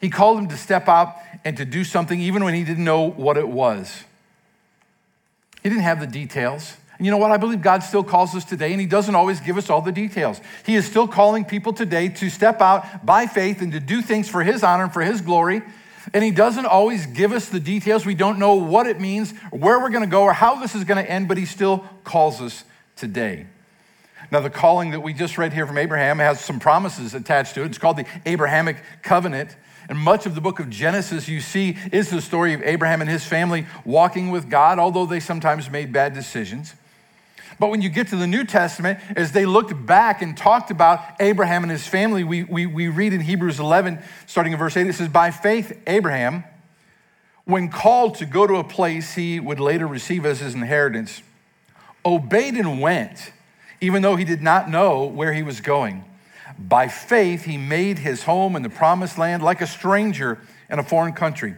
He 0.00 0.08
called 0.08 0.38
him 0.38 0.48
to 0.48 0.56
step 0.56 0.88
out 0.88 1.16
and 1.44 1.56
to 1.56 1.64
do 1.64 1.82
something 1.82 2.20
even 2.20 2.44
when 2.44 2.54
he 2.54 2.62
didn't 2.62 2.84
know 2.84 3.10
what 3.10 3.36
it 3.36 3.48
was. 3.48 4.04
He 5.62 5.68
didn't 5.68 5.82
have 5.82 5.98
the 5.98 6.06
details. 6.06 6.76
And 6.98 7.06
you 7.06 7.12
know 7.12 7.18
what? 7.18 7.30
I 7.30 7.36
believe 7.36 7.62
God 7.62 7.84
still 7.84 8.02
calls 8.02 8.34
us 8.34 8.44
today, 8.44 8.72
and 8.72 8.80
He 8.80 8.86
doesn't 8.86 9.14
always 9.14 9.40
give 9.40 9.56
us 9.56 9.70
all 9.70 9.80
the 9.80 9.92
details. 9.92 10.40
He 10.66 10.74
is 10.74 10.84
still 10.84 11.06
calling 11.06 11.44
people 11.44 11.72
today 11.72 12.08
to 12.08 12.28
step 12.28 12.60
out 12.60 13.06
by 13.06 13.26
faith 13.26 13.62
and 13.62 13.72
to 13.72 13.80
do 13.80 14.02
things 14.02 14.28
for 14.28 14.42
His 14.42 14.64
honor 14.64 14.84
and 14.84 14.92
for 14.92 15.02
His 15.02 15.20
glory. 15.20 15.62
And 16.12 16.24
He 16.24 16.32
doesn't 16.32 16.66
always 16.66 17.06
give 17.06 17.32
us 17.32 17.48
the 17.48 17.60
details. 17.60 18.04
We 18.04 18.16
don't 18.16 18.40
know 18.40 18.54
what 18.54 18.88
it 18.88 19.00
means, 19.00 19.32
where 19.52 19.78
we're 19.78 19.90
going 19.90 20.02
to 20.02 20.10
go, 20.10 20.24
or 20.24 20.32
how 20.32 20.56
this 20.56 20.74
is 20.74 20.82
going 20.82 21.02
to 21.02 21.08
end, 21.08 21.28
but 21.28 21.38
He 21.38 21.44
still 21.44 21.84
calls 22.02 22.40
us 22.40 22.64
today. 22.96 23.46
Now, 24.32 24.40
the 24.40 24.50
calling 24.50 24.90
that 24.90 25.00
we 25.00 25.14
just 25.14 25.38
read 25.38 25.52
here 25.52 25.66
from 25.66 25.78
Abraham 25.78 26.18
has 26.18 26.40
some 26.40 26.58
promises 26.58 27.14
attached 27.14 27.54
to 27.54 27.62
it. 27.62 27.66
It's 27.66 27.78
called 27.78 27.96
the 27.96 28.06
Abrahamic 28.26 28.76
covenant. 29.02 29.56
And 29.88 29.98
much 29.98 30.26
of 30.26 30.34
the 30.34 30.42
book 30.42 30.60
of 30.60 30.68
Genesis 30.68 31.28
you 31.28 31.40
see 31.40 31.78
is 31.92 32.10
the 32.10 32.20
story 32.20 32.52
of 32.52 32.62
Abraham 32.62 33.00
and 33.00 33.08
his 33.08 33.24
family 33.24 33.66
walking 33.86 34.30
with 34.30 34.50
God, 34.50 34.78
although 34.78 35.06
they 35.06 35.20
sometimes 35.20 35.70
made 35.70 35.94
bad 35.94 36.12
decisions. 36.12 36.74
But 37.58 37.70
when 37.70 37.82
you 37.82 37.88
get 37.88 38.08
to 38.08 38.16
the 38.16 38.26
New 38.26 38.44
Testament, 38.44 39.00
as 39.16 39.32
they 39.32 39.44
looked 39.44 39.86
back 39.86 40.22
and 40.22 40.36
talked 40.36 40.70
about 40.70 41.00
Abraham 41.18 41.64
and 41.64 41.72
his 41.72 41.86
family, 41.86 42.22
we, 42.22 42.44
we, 42.44 42.66
we 42.66 42.88
read 42.88 43.12
in 43.12 43.20
Hebrews 43.20 43.58
11, 43.58 44.00
starting 44.26 44.52
in 44.52 44.58
verse 44.58 44.76
8, 44.76 44.86
it 44.86 44.94
says, 44.94 45.08
By 45.08 45.30
faith, 45.32 45.76
Abraham, 45.86 46.44
when 47.44 47.68
called 47.68 48.16
to 48.16 48.26
go 48.26 48.46
to 48.46 48.56
a 48.56 48.64
place 48.64 49.14
he 49.14 49.40
would 49.40 49.58
later 49.58 49.86
receive 49.86 50.24
as 50.24 50.40
his 50.40 50.54
inheritance, 50.54 51.22
obeyed 52.04 52.54
and 52.54 52.80
went, 52.80 53.32
even 53.80 54.02
though 54.02 54.16
he 54.16 54.24
did 54.24 54.42
not 54.42 54.70
know 54.70 55.04
where 55.04 55.32
he 55.32 55.42
was 55.42 55.60
going. 55.60 56.04
By 56.58 56.88
faith, 56.88 57.44
he 57.44 57.56
made 57.56 57.98
his 57.98 58.24
home 58.24 58.54
in 58.54 58.62
the 58.62 58.70
promised 58.70 59.18
land 59.18 59.42
like 59.42 59.60
a 59.60 59.66
stranger 59.66 60.40
in 60.70 60.78
a 60.78 60.82
foreign 60.82 61.12
country. 61.12 61.54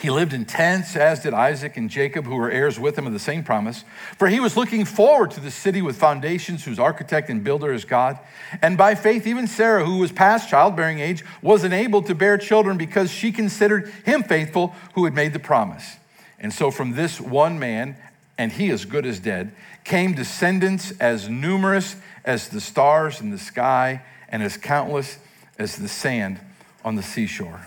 He 0.00 0.08
lived 0.08 0.32
in 0.32 0.46
tents, 0.46 0.96
as 0.96 1.20
did 1.20 1.34
Isaac 1.34 1.76
and 1.76 1.90
Jacob, 1.90 2.24
who 2.24 2.36
were 2.36 2.50
heirs 2.50 2.80
with 2.80 2.96
him 2.96 3.06
of 3.06 3.12
the 3.12 3.18
same 3.18 3.44
promise. 3.44 3.84
For 4.16 4.28
he 4.28 4.40
was 4.40 4.56
looking 4.56 4.86
forward 4.86 5.30
to 5.32 5.40
the 5.40 5.50
city 5.50 5.82
with 5.82 5.98
foundations, 5.98 6.64
whose 6.64 6.78
architect 6.78 7.28
and 7.28 7.44
builder 7.44 7.70
is 7.70 7.84
God. 7.84 8.18
And 8.62 8.78
by 8.78 8.94
faith, 8.94 9.26
even 9.26 9.46
Sarah, 9.46 9.84
who 9.84 9.98
was 9.98 10.10
past 10.10 10.48
childbearing 10.48 11.00
age, 11.00 11.22
was 11.42 11.64
enabled 11.64 12.06
to 12.06 12.14
bear 12.14 12.38
children 12.38 12.78
because 12.78 13.10
she 13.10 13.30
considered 13.30 13.92
him 14.06 14.22
faithful 14.22 14.74
who 14.94 15.04
had 15.04 15.12
made 15.12 15.34
the 15.34 15.38
promise. 15.38 15.96
And 16.38 16.50
so 16.50 16.70
from 16.70 16.92
this 16.92 17.20
one 17.20 17.58
man, 17.58 17.94
and 18.38 18.50
he 18.50 18.70
as 18.70 18.86
good 18.86 19.04
as 19.04 19.20
dead, 19.20 19.52
came 19.84 20.14
descendants 20.14 20.92
as 20.92 21.28
numerous 21.28 21.96
as 22.24 22.48
the 22.48 22.62
stars 22.62 23.20
in 23.20 23.28
the 23.30 23.38
sky 23.38 24.02
and 24.30 24.42
as 24.42 24.56
countless 24.56 25.18
as 25.58 25.76
the 25.76 25.88
sand 25.88 26.40
on 26.82 26.94
the 26.94 27.02
seashore. 27.02 27.66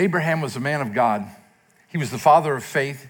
Abraham 0.00 0.40
was 0.40 0.56
a 0.56 0.60
man 0.60 0.80
of 0.80 0.94
God. 0.94 1.26
He 1.88 1.98
was 1.98 2.10
the 2.10 2.18
father 2.18 2.56
of 2.56 2.64
faith, 2.64 3.06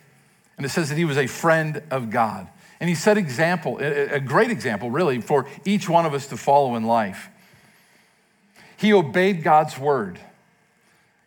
and 0.56 0.66
it 0.66 0.70
says 0.70 0.88
that 0.88 0.99
he 0.99 1.04
was 1.04 1.16
a 1.16 1.28
friend 1.28 1.82
of 1.90 2.11
God. 2.11 2.49
And 2.80 2.88
he 2.88 2.97
set 2.97 3.16
example, 3.16 3.78
a 3.78 4.18
great 4.18 4.50
example, 4.50 4.90
really, 4.90 5.20
for 5.20 5.47
each 5.64 5.88
one 5.88 6.04
of 6.04 6.14
us 6.14 6.26
to 6.28 6.37
follow 6.37 6.75
in 6.75 6.85
life. 6.85 7.28
He 8.76 8.92
obeyed 8.92 9.44
God's 9.44 9.78
word. 9.78 10.18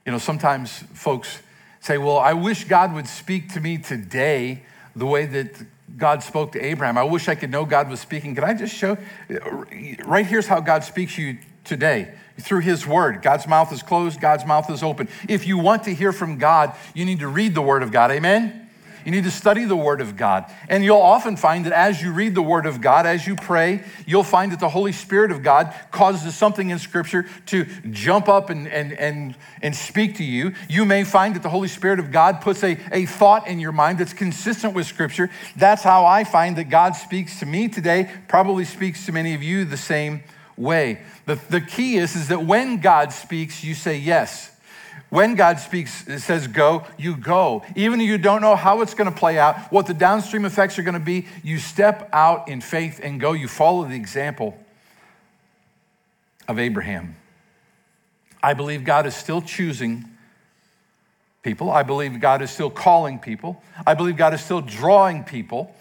You 0.06 0.12
know, 0.12 0.18
sometimes 0.18 0.84
folks 0.94 1.40
say, 1.80 1.98
Well, 1.98 2.18
I 2.18 2.34
wish 2.34 2.66
God 2.66 2.94
would 2.94 3.08
speak 3.08 3.54
to 3.54 3.62
me 3.62 3.78
today 3.78 4.64
the 4.96 5.06
way 5.06 5.26
that 5.28 5.66
God 5.96 6.24
spoke 6.24 6.52
to 6.54 6.66
Abraham. 6.66 6.98
I 6.98 7.04
wish 7.04 7.30
I 7.30 7.36
could 7.36 7.52
know 7.52 7.64
God 7.66 7.90
was 7.90 8.02
speaking. 8.02 8.36
Can 8.36 8.44
I 8.44 8.54
just 8.54 8.76
show? 8.76 8.98
Right 10.04 10.26
here's 10.26 10.48
how 10.48 10.60
God 10.60 10.84
speaks 10.84 11.16
to 11.16 11.22
you 11.22 11.38
today 11.64 12.16
through 12.40 12.62
his 12.62 12.86
word. 12.86 13.22
God's 13.22 13.48
mouth 13.48 13.72
is 13.72 13.84
closed, 13.84 14.20
God's 14.20 14.46
mouth 14.46 14.70
is 14.70 14.84
open. 14.84 15.08
If 15.30 15.48
you 15.48 15.58
want 15.58 15.84
to 15.84 15.94
hear 15.94 16.12
from 16.12 16.38
God, 16.38 16.76
you 16.94 17.06
need 17.06 17.20
to 17.20 17.28
read 17.28 17.56
the 17.56 17.62
word 17.62 17.84
of 17.84 17.92
God. 17.92 18.12
Amen? 18.12 18.64
You 19.06 19.12
need 19.12 19.26
to 19.26 19.32
study 19.32 19.66
the 19.66 19.76
Word 19.76 20.02
of 20.02 20.16
God. 20.16 20.46
And 20.70 20.84
you'll 20.84 20.98
often 20.98 21.36
find 21.36 21.66
that 21.66 21.74
as 21.74 22.02
you 22.02 22.12
read 22.14 22.36
the 22.36 22.42
Word 22.42 22.66
of 22.66 22.80
God, 22.80 23.06
as 23.06 23.28
you 23.28 23.36
pray, 23.36 23.84
you'll 24.06 24.24
find 24.24 24.52
that 24.52 24.60
the 24.60 24.70
Holy 24.70 24.92
Spirit 24.94 25.32
of 25.32 25.44
God 25.44 25.74
causes 25.92 26.36
something 26.36 26.70
in 26.70 26.80
Scripture 26.80 27.26
to 27.48 27.66
jump 27.92 28.30
up 28.30 28.50
and, 28.50 28.68
and, 28.68 28.94
and, 28.94 29.36
and 29.62 29.76
speak 29.76 30.16
to 30.18 30.24
you. 30.24 30.54
You 30.70 30.86
may 30.86 31.04
find 31.04 31.36
that 31.36 31.44
the 31.44 31.50
Holy 31.50 31.68
Spirit 31.68 32.00
of 32.00 32.12
God 32.12 32.42
puts 32.42 32.64
a, 32.64 32.78
a 32.92 33.06
thought 33.06 33.48
in 33.48 33.60
your 33.60 33.74
mind 33.74 33.98
that's 33.98 34.14
consistent 34.14 34.74
with 34.74 34.88
Scripture. 34.88 35.30
That's 35.58 35.84
how 35.84 36.06
I 36.06 36.24
find 36.24 36.58
that 36.58 36.70
God 36.70 36.96
speaks 36.96 37.40
to 37.40 37.46
me 37.46 37.68
today, 37.68 38.10
probably 38.28 38.66
speaks 38.66 39.06
to 39.06 39.12
many 39.12 39.34
of 39.34 39.44
you 39.44 39.66
the 39.66 39.78
same 39.78 40.24
way. 40.58 41.00
The, 41.26 41.36
the 41.50 41.62
key 41.62 41.98
is, 41.98 42.16
is 42.16 42.28
that 42.30 42.46
when 42.46 42.82
God 42.82 43.12
speaks, 43.12 43.64
you 43.64 43.74
say 43.74 43.98
yes. 43.98 44.52
When 45.10 45.36
God 45.36 45.60
speaks, 45.60 46.08
it 46.08 46.22
says 46.22 46.48
go, 46.48 46.88
you 46.98 47.16
go. 47.16 47.64
Even 47.76 48.02
if 48.02 48.08
you 48.08 48.18
don't 48.18 48.42
know 48.42 48.56
how 48.56 48.82
it's 48.82 48.96
going 48.96 49.12
to 49.12 49.16
play 49.16 49.38
out, 49.38 49.72
what 49.72 49.86
the 49.86 49.94
downstream 49.94 50.44
effects 50.44 50.80
are 50.80 50.84
going 50.84 50.96
to 50.96 51.00
be, 51.00 51.28
you 51.44 51.60
step 51.60 52.10
out 52.12 52.48
in 52.48 52.62
faith 52.62 53.00
and 53.04 53.20
go. 53.20 53.34
You 53.34 53.48
follow 53.48 53.86
the 53.86 53.96
example 53.96 54.58
of 56.48 56.58
Abraham. 56.58 57.16
I 58.42 58.54
believe 58.54 58.84
God 58.84 59.06
is 59.06 59.16
still 59.16 59.42
choosing 59.42 60.06
people. 61.44 61.70
I 61.70 61.84
believe 61.84 62.20
God 62.20 62.42
is 62.42 62.50
still 62.50 62.72
calling 62.72 63.20
people. 63.20 63.62
I 63.86 63.94
believe 63.94 64.18
God 64.18 64.34
is 64.34 64.44
still 64.44 64.62
drawing 64.62 65.24
people. 65.24 65.76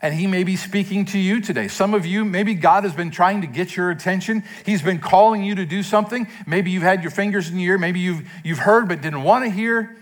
And 0.00 0.14
he 0.14 0.28
may 0.28 0.44
be 0.44 0.54
speaking 0.54 1.06
to 1.06 1.18
you 1.18 1.40
today. 1.40 1.66
Some 1.66 1.92
of 1.92 2.06
you, 2.06 2.24
maybe 2.24 2.54
God 2.54 2.84
has 2.84 2.94
been 2.94 3.10
trying 3.10 3.40
to 3.40 3.48
get 3.48 3.76
your 3.76 3.90
attention. 3.90 4.44
He's 4.64 4.80
been 4.80 5.00
calling 5.00 5.42
you 5.42 5.56
to 5.56 5.66
do 5.66 5.82
something. 5.82 6.28
Maybe 6.46 6.70
you've 6.70 6.84
had 6.84 7.02
your 7.02 7.10
fingers 7.10 7.50
in 7.50 7.56
the 7.56 7.64
ear. 7.64 7.78
Maybe 7.78 7.98
you've, 7.98 8.28
you've 8.44 8.60
heard 8.60 8.88
but 8.88 9.00
didn't 9.00 9.24
want 9.24 9.44
to 9.44 9.50
hear. 9.50 9.96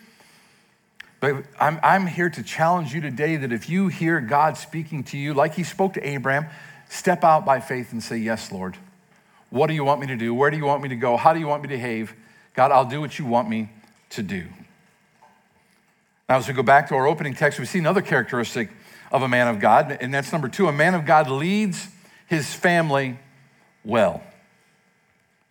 But 1.21 1.45
I'm, 1.59 1.81
I'm 1.83 2.07
here 2.07 2.29
to 2.29 2.43
challenge 2.43 2.93
you 2.93 3.01
today 3.01 3.37
that 3.37 3.53
if 3.53 3.71
you 3.71 3.89
hear 3.89 4.21
God 4.21 4.59
speaking 4.59 5.03
to 5.05 5.19
you 5.19 5.33
like 5.33 5.55
he 5.55 5.63
spoke 5.63 5.95
to 5.95 6.07
Abraham, 6.07 6.47
step 6.91 7.25
out 7.25 7.47
by 7.47 7.61
faith 7.61 7.93
and 7.93 8.03
say, 8.03 8.19
Yes, 8.19 8.53
Lord. 8.53 8.77
What 9.49 9.69
do 9.69 9.75
you 9.75 9.85
want 9.85 10.01
me 10.01 10.09
to 10.09 10.17
do? 10.17 10.35
Where 10.35 10.51
do 10.51 10.57
you 10.57 10.65
want 10.65 10.83
me 10.83 10.91
to 10.91 10.97
go? 10.97 11.17
How 11.17 11.33
do 11.33 11.41
you 11.41 11.47
want 11.47 11.63
me 11.63 11.69
to 11.69 11.75
behave? 11.75 12.15
God, 12.55 12.73
I'll 12.73 12.85
do 12.85 13.01
what 13.01 13.19
you 13.19 13.25
want 13.25 13.49
me 13.49 13.71
to 14.11 14.23
do. 14.23 14.45
Now, 16.29 16.37
as 16.37 16.49
we 16.49 16.55
go 16.55 16.63
back 16.63 16.89
to 16.89 16.97
our 16.97 17.07
opening 17.07 17.35
text, 17.35 17.59
we 17.61 17.67
see 17.67 17.79
another 17.79 18.03
characteristic 18.03 18.71
of 19.11 19.23
a 19.23 19.29
man 19.29 19.49
of 19.49 19.61
God. 19.61 19.99
And 20.01 20.13
that's 20.13 20.33
number 20.33 20.49
two 20.49 20.69
a 20.69 20.73
man 20.73 20.95
of 20.95 21.05
God 21.05 21.31
leads 21.31 21.89
his 22.27 22.53
family 22.53 23.19
well. 23.85 24.23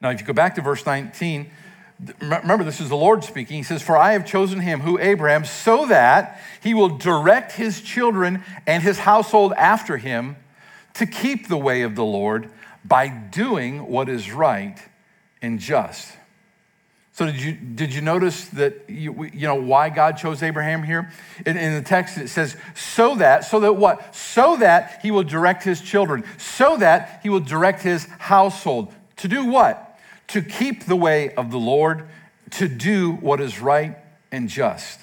Now, 0.01 0.09
if 0.09 0.19
you 0.19 0.27
go 0.27 0.33
back 0.33 0.55
to 0.55 0.61
verse 0.61 0.85
19, 0.85 1.49
remember 2.19 2.63
this 2.63 2.81
is 2.81 2.89
the 2.89 2.97
Lord 2.97 3.23
speaking. 3.23 3.57
He 3.57 3.63
says, 3.63 3.81
For 3.81 3.97
I 3.97 4.11
have 4.11 4.25
chosen 4.25 4.59
him, 4.59 4.81
who 4.81 4.99
Abraham, 4.99 5.45
so 5.45 5.85
that 5.87 6.39
he 6.61 6.73
will 6.73 6.89
direct 6.89 7.53
his 7.53 7.81
children 7.81 8.43
and 8.67 8.83
his 8.83 8.99
household 8.99 9.53
after 9.53 9.97
him 9.97 10.35
to 10.95 11.05
keep 11.05 11.47
the 11.47 11.57
way 11.57 11.81
of 11.81 11.95
the 11.95 12.05
Lord 12.05 12.49
by 12.83 13.07
doing 13.07 13.87
what 13.87 14.09
is 14.09 14.31
right 14.31 14.77
and 15.41 15.59
just. 15.59 16.11
So 17.15 17.25
did 17.25 17.41
you, 17.41 17.53
did 17.53 17.93
you 17.93 18.01
notice 18.01 18.49
that, 18.49 18.89
you, 18.89 19.29
you 19.33 19.47
know, 19.47 19.55
why 19.55 19.89
God 19.89 20.17
chose 20.17 20.43
Abraham 20.43 20.83
here? 20.83 21.09
In, 21.45 21.55
in, 21.55 21.73
the 21.73 21.81
text, 21.81 22.17
it 22.17 22.27
says, 22.27 22.57
so 22.75 23.15
that, 23.15 23.45
so 23.45 23.61
that 23.61 23.71
what? 23.71 24.13
So 24.13 24.57
that 24.57 24.99
he 25.01 25.11
will 25.11 25.23
direct 25.23 25.63
his 25.63 25.79
children, 25.79 26.25
so 26.37 26.75
that 26.75 27.21
he 27.23 27.29
will 27.29 27.39
direct 27.39 27.83
his 27.83 28.05
household. 28.19 28.93
To 29.17 29.29
do 29.29 29.45
what? 29.45 29.97
To 30.29 30.41
keep 30.41 30.87
the 30.87 30.97
way 30.97 31.33
of 31.35 31.51
the 31.51 31.57
Lord, 31.57 32.05
to 32.51 32.67
do 32.67 33.13
what 33.13 33.39
is 33.39 33.61
right 33.61 33.97
and 34.29 34.49
just. 34.49 34.99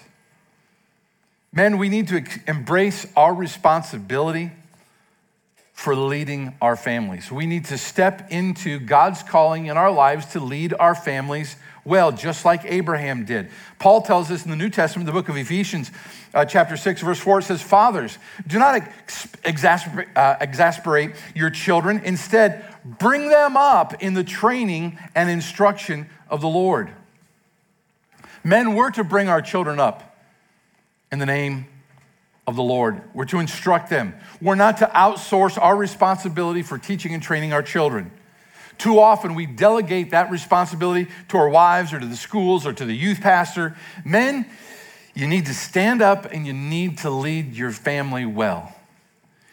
Men, 1.51 1.79
we 1.79 1.89
need 1.89 2.09
to 2.09 2.23
embrace 2.47 3.07
our 3.17 3.33
responsibility 3.33 4.51
for 5.73 5.97
leading 5.97 6.55
our 6.61 6.77
families. 6.77 7.33
We 7.33 7.47
need 7.47 7.65
to 7.67 7.79
step 7.79 8.31
into 8.31 8.79
God's 8.79 9.23
calling 9.23 9.67
in 9.67 9.79
our 9.79 9.91
lives 9.91 10.27
to 10.27 10.41
lead 10.41 10.75
our 10.79 10.95
families 10.95 11.57
well, 11.85 12.13
just 12.13 12.45
like 12.45 12.65
Abraham 12.65 13.25
did. 13.25 13.51
Paul 13.79 14.03
tells 14.03 14.31
us 14.31 14.45
in 14.45 14.51
the 14.51 14.57
New 14.57 14.71
Testament, 14.71 15.07
the 15.07 15.13
book 15.13 15.29
of 15.29 15.37
Ephesians, 15.37 15.91
uh, 16.33 16.45
chapter 16.45 16.77
6, 16.77 17.03
verse 17.03 17.19
4, 17.19 17.41
it 17.41 17.43
says, 17.43 17.61
Fathers, 17.61 18.19
do 18.47 18.59
not 18.59 18.77
ex- 18.77 19.29
exasperate, 19.45 20.09
uh, 20.15 20.37
exasperate 20.41 21.15
your 21.35 21.51
children. 21.51 22.01
Instead, 22.05 22.65
bring 22.85 23.29
them 23.29 23.57
up 23.57 24.01
in 24.03 24.15
the 24.15 24.23
training 24.23 24.99
and 25.15 25.29
instruction 25.29 26.09
of 26.29 26.41
the 26.41 26.49
Lord. 26.49 26.91
Men, 28.45 28.75
we're 28.75 28.91
to 28.93 29.05
bring 29.05 29.29
our 29.29 29.43
children 29.43 29.81
up 29.81 30.17
in 31.11 31.19
the 31.19 31.27
name 31.27 31.67
of 32.47 32.55
the 32.55 32.63
Lord. 32.63 33.03
We're 33.13 33.25
to 33.27 33.39
instruct 33.39 33.91
them. 33.91 34.15
We're 34.41 34.55
not 34.55 34.79
to 34.79 34.87
outsource 34.87 35.61
our 35.61 35.77
responsibility 35.77 36.63
for 36.63 36.79
teaching 36.79 37.13
and 37.13 37.23
training 37.23 37.53
our 37.53 37.63
children. 37.63 38.11
Too 38.83 38.99
often 38.99 39.37
we 39.37 39.47
delegate 39.47 40.11
that 40.11 40.33
responsibility 40.33 41.07
to 41.29 41.37
our 41.37 41.49
wives 41.49 41.93
or 41.93 42.01
to 42.01 42.07
the 42.07 42.17
schools 42.17 42.67
or 42.67 42.73
to 42.73 42.85
the 42.85 42.93
youth 42.93 43.21
pastor. 43.21 43.77
Men, 44.05 44.45
you 45.15 45.29
need 45.29 45.47
to 45.47 45.55
stand 45.55 46.03
up 46.03 46.25
and 46.33 46.45
you 46.45 46.53
need 46.53 46.99
to 46.99 47.11
lead 47.11 47.55
your 47.55 47.71
family 47.71 48.27
well. 48.27 48.75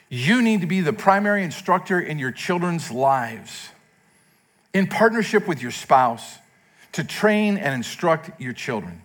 You 0.10 0.42
need 0.42 0.62
to 0.62 0.66
be 0.68 0.82
the 0.82 0.94
primary 0.94 1.44
instructor 1.44 2.00
in 2.00 2.18
your 2.18 2.32
children's 2.32 2.90
lives 2.90 3.70
in 4.74 4.88
partnership 4.88 5.48
with 5.48 5.62
your 5.62 5.70
spouse 5.70 6.40
to 6.94 7.04
train 7.04 7.56
and 7.60 7.76
instruct 7.76 8.42
your 8.42 8.54
children. 8.54 9.04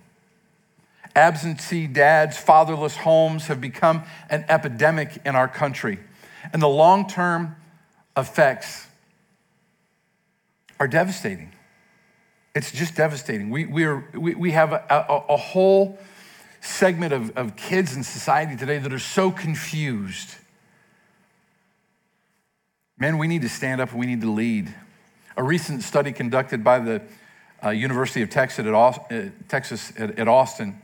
Absentee 1.14 1.86
dads, 1.86 2.38
fatherless 2.38 2.96
homes 2.96 3.48
have 3.48 3.60
become 3.60 4.04
an 4.30 4.46
epidemic 4.48 5.18
in 5.26 5.36
our 5.36 5.48
country, 5.48 5.98
and 6.50 6.62
the 6.62 6.66
long 6.66 7.06
term 7.06 7.56
effects 8.16 8.86
are 10.78 10.88
devastating. 10.88 11.52
It's 12.54 12.70
just 12.70 12.94
devastating. 12.94 13.50
We, 13.50 13.66
we, 13.66 13.84
are, 13.84 14.08
we, 14.14 14.34
we 14.34 14.50
have 14.52 14.72
a, 14.72 14.84
a, 14.88 15.32
a 15.34 15.36
whole 15.36 15.98
segment 16.60 17.12
of, 17.12 17.36
of 17.36 17.56
kids 17.56 17.94
in 17.96 18.02
society 18.02 18.56
today 18.56 18.78
that 18.78 18.92
are 18.92 18.98
so 18.98 19.30
confused. 19.30 20.36
Men, 22.98 23.18
we 23.18 23.26
need 23.26 23.42
to 23.42 23.48
stand 23.48 23.80
up 23.80 23.90
and 23.90 23.98
we 23.98 24.06
need 24.06 24.20
to 24.20 24.30
lead. 24.30 24.72
A 25.36 25.42
recent 25.42 25.82
study 25.82 26.12
conducted 26.12 26.62
by 26.62 26.78
the 26.78 27.02
uh, 27.64 27.70
University 27.70 28.22
of 28.22 28.30
Texas, 28.30 28.66
at, 28.66 28.72
uh, 28.72 29.30
Texas 29.48 29.92
at, 29.98 30.18
at 30.18 30.28
Austin 30.28 30.80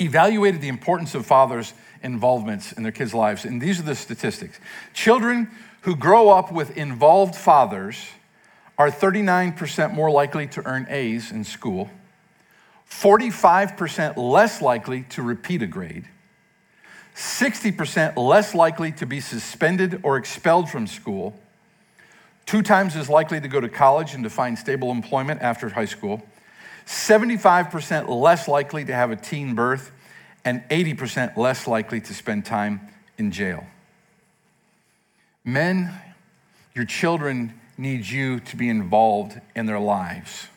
evaluated 0.00 0.60
the 0.60 0.68
importance 0.68 1.14
of 1.14 1.24
fathers' 1.24 1.72
involvements 2.02 2.72
in 2.72 2.82
their 2.82 2.92
kids' 2.92 3.14
lives. 3.14 3.44
And 3.44 3.60
these 3.60 3.80
are 3.80 3.84
the 3.84 3.94
statistics 3.94 4.58
children 4.92 5.48
who 5.82 5.96
grow 5.96 6.30
up 6.30 6.52
with 6.52 6.76
involved 6.76 7.34
fathers 7.34 7.96
are 8.76 8.90
39% 8.90 9.92
more 9.92 10.10
likely 10.10 10.46
to 10.48 10.66
earn 10.66 10.86
A's 10.88 11.30
in 11.30 11.44
school, 11.44 11.90
45% 12.90 14.16
less 14.16 14.60
likely 14.60 15.02
to 15.10 15.22
repeat 15.22 15.62
a 15.62 15.66
grade, 15.66 16.08
60% 17.14 18.16
less 18.16 18.54
likely 18.54 18.92
to 18.92 19.06
be 19.06 19.20
suspended 19.20 20.00
or 20.02 20.16
expelled 20.16 20.68
from 20.68 20.86
school, 20.86 21.38
two 22.46 22.62
times 22.62 22.96
as 22.96 23.08
likely 23.08 23.40
to 23.40 23.48
go 23.48 23.60
to 23.60 23.68
college 23.68 24.14
and 24.14 24.24
to 24.24 24.30
find 24.30 24.58
stable 24.58 24.90
employment 24.90 25.40
after 25.40 25.68
high 25.68 25.84
school, 25.84 26.22
75% 26.86 28.08
less 28.08 28.48
likely 28.48 28.84
to 28.84 28.92
have 28.92 29.10
a 29.10 29.16
teen 29.16 29.54
birth, 29.54 29.92
and 30.44 30.62
80% 30.68 31.36
less 31.36 31.66
likely 31.66 32.00
to 32.02 32.12
spend 32.12 32.44
time 32.44 32.80
in 33.16 33.30
jail. 33.30 33.64
Men, 35.44 35.92
your 36.74 36.84
children 36.84 37.58
need 37.76 38.06
you 38.06 38.40
to 38.40 38.56
be 38.56 38.68
involved 38.68 39.40
in 39.54 39.66
their 39.66 39.78
lives. 39.78 40.48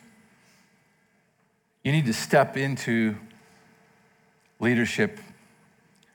You 1.84 1.92
need 1.92 2.06
to 2.06 2.12
step 2.12 2.56
into 2.56 3.16
leadership, 4.60 5.18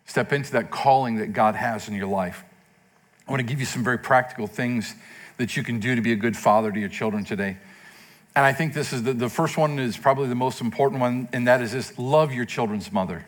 step 0.05 0.33
into 0.33 0.51
that 0.53 0.71
calling 0.71 1.17
that 1.17 1.33
God 1.33 1.55
has 1.55 1.87
in 1.87 1.93
your 1.93 2.07
life. 2.07 2.43
I 3.27 3.31
want 3.31 3.39
to 3.39 3.45
give 3.45 3.59
you 3.59 3.65
some 3.65 3.83
very 3.83 3.97
practical 3.97 4.47
things 4.47 4.95
that 5.37 5.55
you 5.55 5.63
can 5.63 5.79
do 5.79 5.95
to 5.95 6.01
be 6.01 6.11
a 6.11 6.17
good 6.17 6.37
father 6.37 6.71
to 6.71 6.79
your 6.79 6.89
children 6.89 7.23
today. 7.23 7.57
And 8.35 8.45
I 8.45 8.53
think 8.53 8.73
this 8.73 8.93
is 8.93 9.03
the, 9.03 9.13
the 9.13 9.29
first 9.29 9.57
one 9.57 9.79
is 9.79 9.95
probably 9.95 10.27
the 10.27 10.35
most 10.35 10.59
important 10.59 10.99
one, 10.99 11.29
and 11.33 11.47
that 11.47 11.61
is 11.61 11.71
this 11.71 11.97
love 11.97 12.33
your 12.33 12.45
children's 12.45 12.91
mother. 12.91 13.25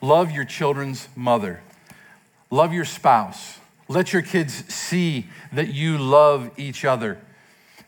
Love 0.00 0.30
your 0.30 0.44
children's 0.44 1.08
mother. 1.14 1.60
Love 2.50 2.72
your 2.72 2.84
spouse. 2.84 3.59
Let 3.90 4.12
your 4.12 4.22
kids 4.22 4.72
see 4.72 5.26
that 5.52 5.74
you 5.74 5.98
love 5.98 6.52
each 6.56 6.84
other 6.84 7.18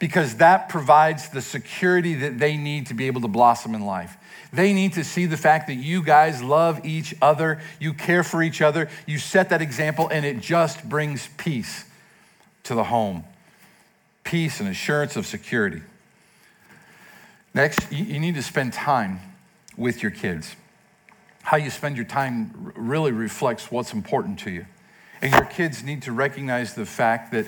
because 0.00 0.38
that 0.38 0.68
provides 0.68 1.28
the 1.28 1.40
security 1.40 2.14
that 2.16 2.40
they 2.40 2.56
need 2.56 2.88
to 2.88 2.94
be 2.94 3.06
able 3.06 3.21
to 3.21 3.28
blossom 3.28 3.73
in 3.73 3.87
life. 3.87 4.16
They 4.52 4.73
need 4.73 4.94
to 4.94 5.04
see 5.04 5.26
the 5.26 5.37
fact 5.37 5.68
that 5.68 5.76
you 5.76 6.02
guys 6.02 6.42
love 6.42 6.85
each 6.85 7.14
other, 7.23 7.61
you 7.78 7.94
care 7.94 8.25
for 8.25 8.42
each 8.42 8.61
other, 8.61 8.88
you 9.07 9.18
set 9.18 9.50
that 9.50 9.62
example, 9.62 10.09
and 10.09 10.26
it 10.26 10.40
just 10.40 10.88
brings 10.88 11.29
peace 11.37 11.85
to 12.64 12.74
the 12.74 12.85
home 12.85 13.24
peace 14.24 14.59
and 14.59 14.68
assurance 14.68 15.14
of 15.14 15.24
security. 15.24 15.83
Next, 17.55 17.92
you 17.92 18.18
need 18.18 18.35
to 18.35 18.42
spend 18.42 18.72
time 18.72 19.20
with 19.76 20.03
your 20.03 20.11
kids. 20.11 20.57
How 21.42 21.59
you 21.59 21.70
spend 21.70 21.96
your 21.96 22.07
time 22.07 22.72
really 22.74 23.12
reflects 23.12 23.70
what's 23.70 23.92
important 23.92 24.40
to 24.40 24.50
you. 24.50 24.66
And 25.22 25.32
your 25.32 25.44
kids 25.44 25.82
need 25.82 26.02
to 26.02 26.12
recognize 26.12 26.74
the 26.74 26.85
fact 26.85 27.32
that, 27.32 27.46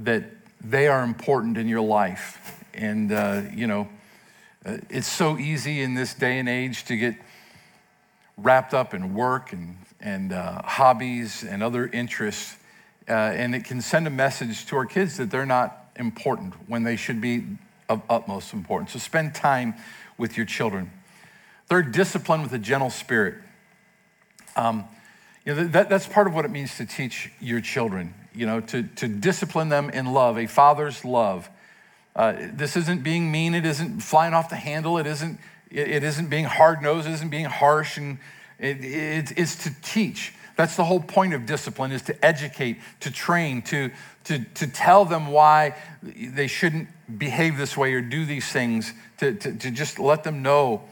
that 0.00 0.24
they 0.60 0.88
are 0.88 1.02
important 1.02 1.56
in 1.56 1.68
your 1.68 1.80
life. 1.80 2.62
And, 2.74 3.12
uh, 3.12 3.42
you 3.54 3.66
know, 3.66 3.88
uh, 4.66 4.78
it's 4.90 5.06
so 5.06 5.38
easy 5.38 5.80
in 5.80 5.94
this 5.94 6.12
day 6.12 6.38
and 6.38 6.48
age 6.48 6.84
to 6.86 6.96
get 6.96 7.14
wrapped 8.36 8.74
up 8.74 8.92
in 8.92 9.14
work 9.14 9.52
and, 9.52 9.78
and 10.00 10.32
uh, 10.32 10.60
hobbies 10.62 11.42
and 11.44 11.62
other 11.62 11.86
interests 11.86 12.56
uh, 13.08 13.12
and 13.12 13.54
it 13.54 13.64
can 13.64 13.80
send 13.80 14.06
a 14.06 14.10
message 14.10 14.66
to 14.66 14.76
our 14.76 14.86
kids 14.86 15.16
that 15.16 15.30
they're 15.30 15.46
not 15.46 15.90
important 15.96 16.54
when 16.68 16.82
they 16.82 16.96
should 16.96 17.20
be 17.20 17.44
of 17.88 18.02
utmost 18.10 18.52
importance. 18.52 18.92
So 18.92 18.98
spend 18.98 19.34
time 19.34 19.74
with 20.18 20.36
your 20.36 20.46
children. 20.46 20.90
Third, 21.66 21.92
discipline 21.92 22.42
with 22.42 22.52
a 22.52 22.58
gentle 22.58 22.90
spirit. 22.90 23.34
Um, 24.56 24.84
you 25.46 25.54
know, 25.54 25.64
that, 25.68 25.88
that's 25.88 26.08
part 26.08 26.26
of 26.26 26.34
what 26.34 26.44
it 26.44 26.50
means 26.50 26.76
to 26.76 26.84
teach 26.84 27.30
your 27.40 27.60
children, 27.60 28.12
you 28.34 28.46
know, 28.46 28.60
to, 28.60 28.82
to 28.82 29.06
discipline 29.06 29.68
them 29.68 29.88
in 29.90 30.12
love, 30.12 30.36
a 30.36 30.46
father's 30.46 31.04
love. 31.04 31.48
Uh, 32.16 32.34
this 32.52 32.76
isn't 32.76 33.04
being 33.04 33.30
mean, 33.30 33.54
it 33.54 33.64
isn't 33.64 34.00
flying 34.00 34.34
off 34.34 34.48
the 34.48 34.56
handle, 34.56 34.98
it 34.98 35.06
isn't, 35.06 35.38
it, 35.70 35.88
it 35.88 36.02
isn't 36.02 36.28
being 36.28 36.46
hard 36.46 36.82
nosed, 36.82 37.06
it 37.06 37.12
isn't 37.12 37.28
being 37.28 37.44
harsh, 37.44 37.96
and 37.96 38.18
it, 38.58 38.84
it, 38.84 39.32
it's 39.36 39.54
to 39.64 39.70
teach. 39.82 40.34
That's 40.56 40.74
the 40.74 40.84
whole 40.84 41.00
point 41.00 41.32
of 41.34 41.46
discipline 41.46 41.92
is 41.92 42.02
to 42.02 42.24
educate, 42.24 42.78
to 43.00 43.12
train, 43.12 43.62
to, 43.62 43.90
to, 44.24 44.40
to 44.54 44.66
tell 44.66 45.04
them 45.04 45.28
why 45.28 45.76
they 46.02 46.48
shouldn't 46.48 46.88
behave 47.18 47.56
this 47.56 47.76
way 47.76 47.92
or 47.92 48.00
do 48.00 48.24
these 48.24 48.48
things, 48.48 48.92
to, 49.18 49.34
to, 49.34 49.54
to 49.54 49.70
just 49.70 50.00
let 50.00 50.24
them 50.24 50.42
know. 50.42 50.82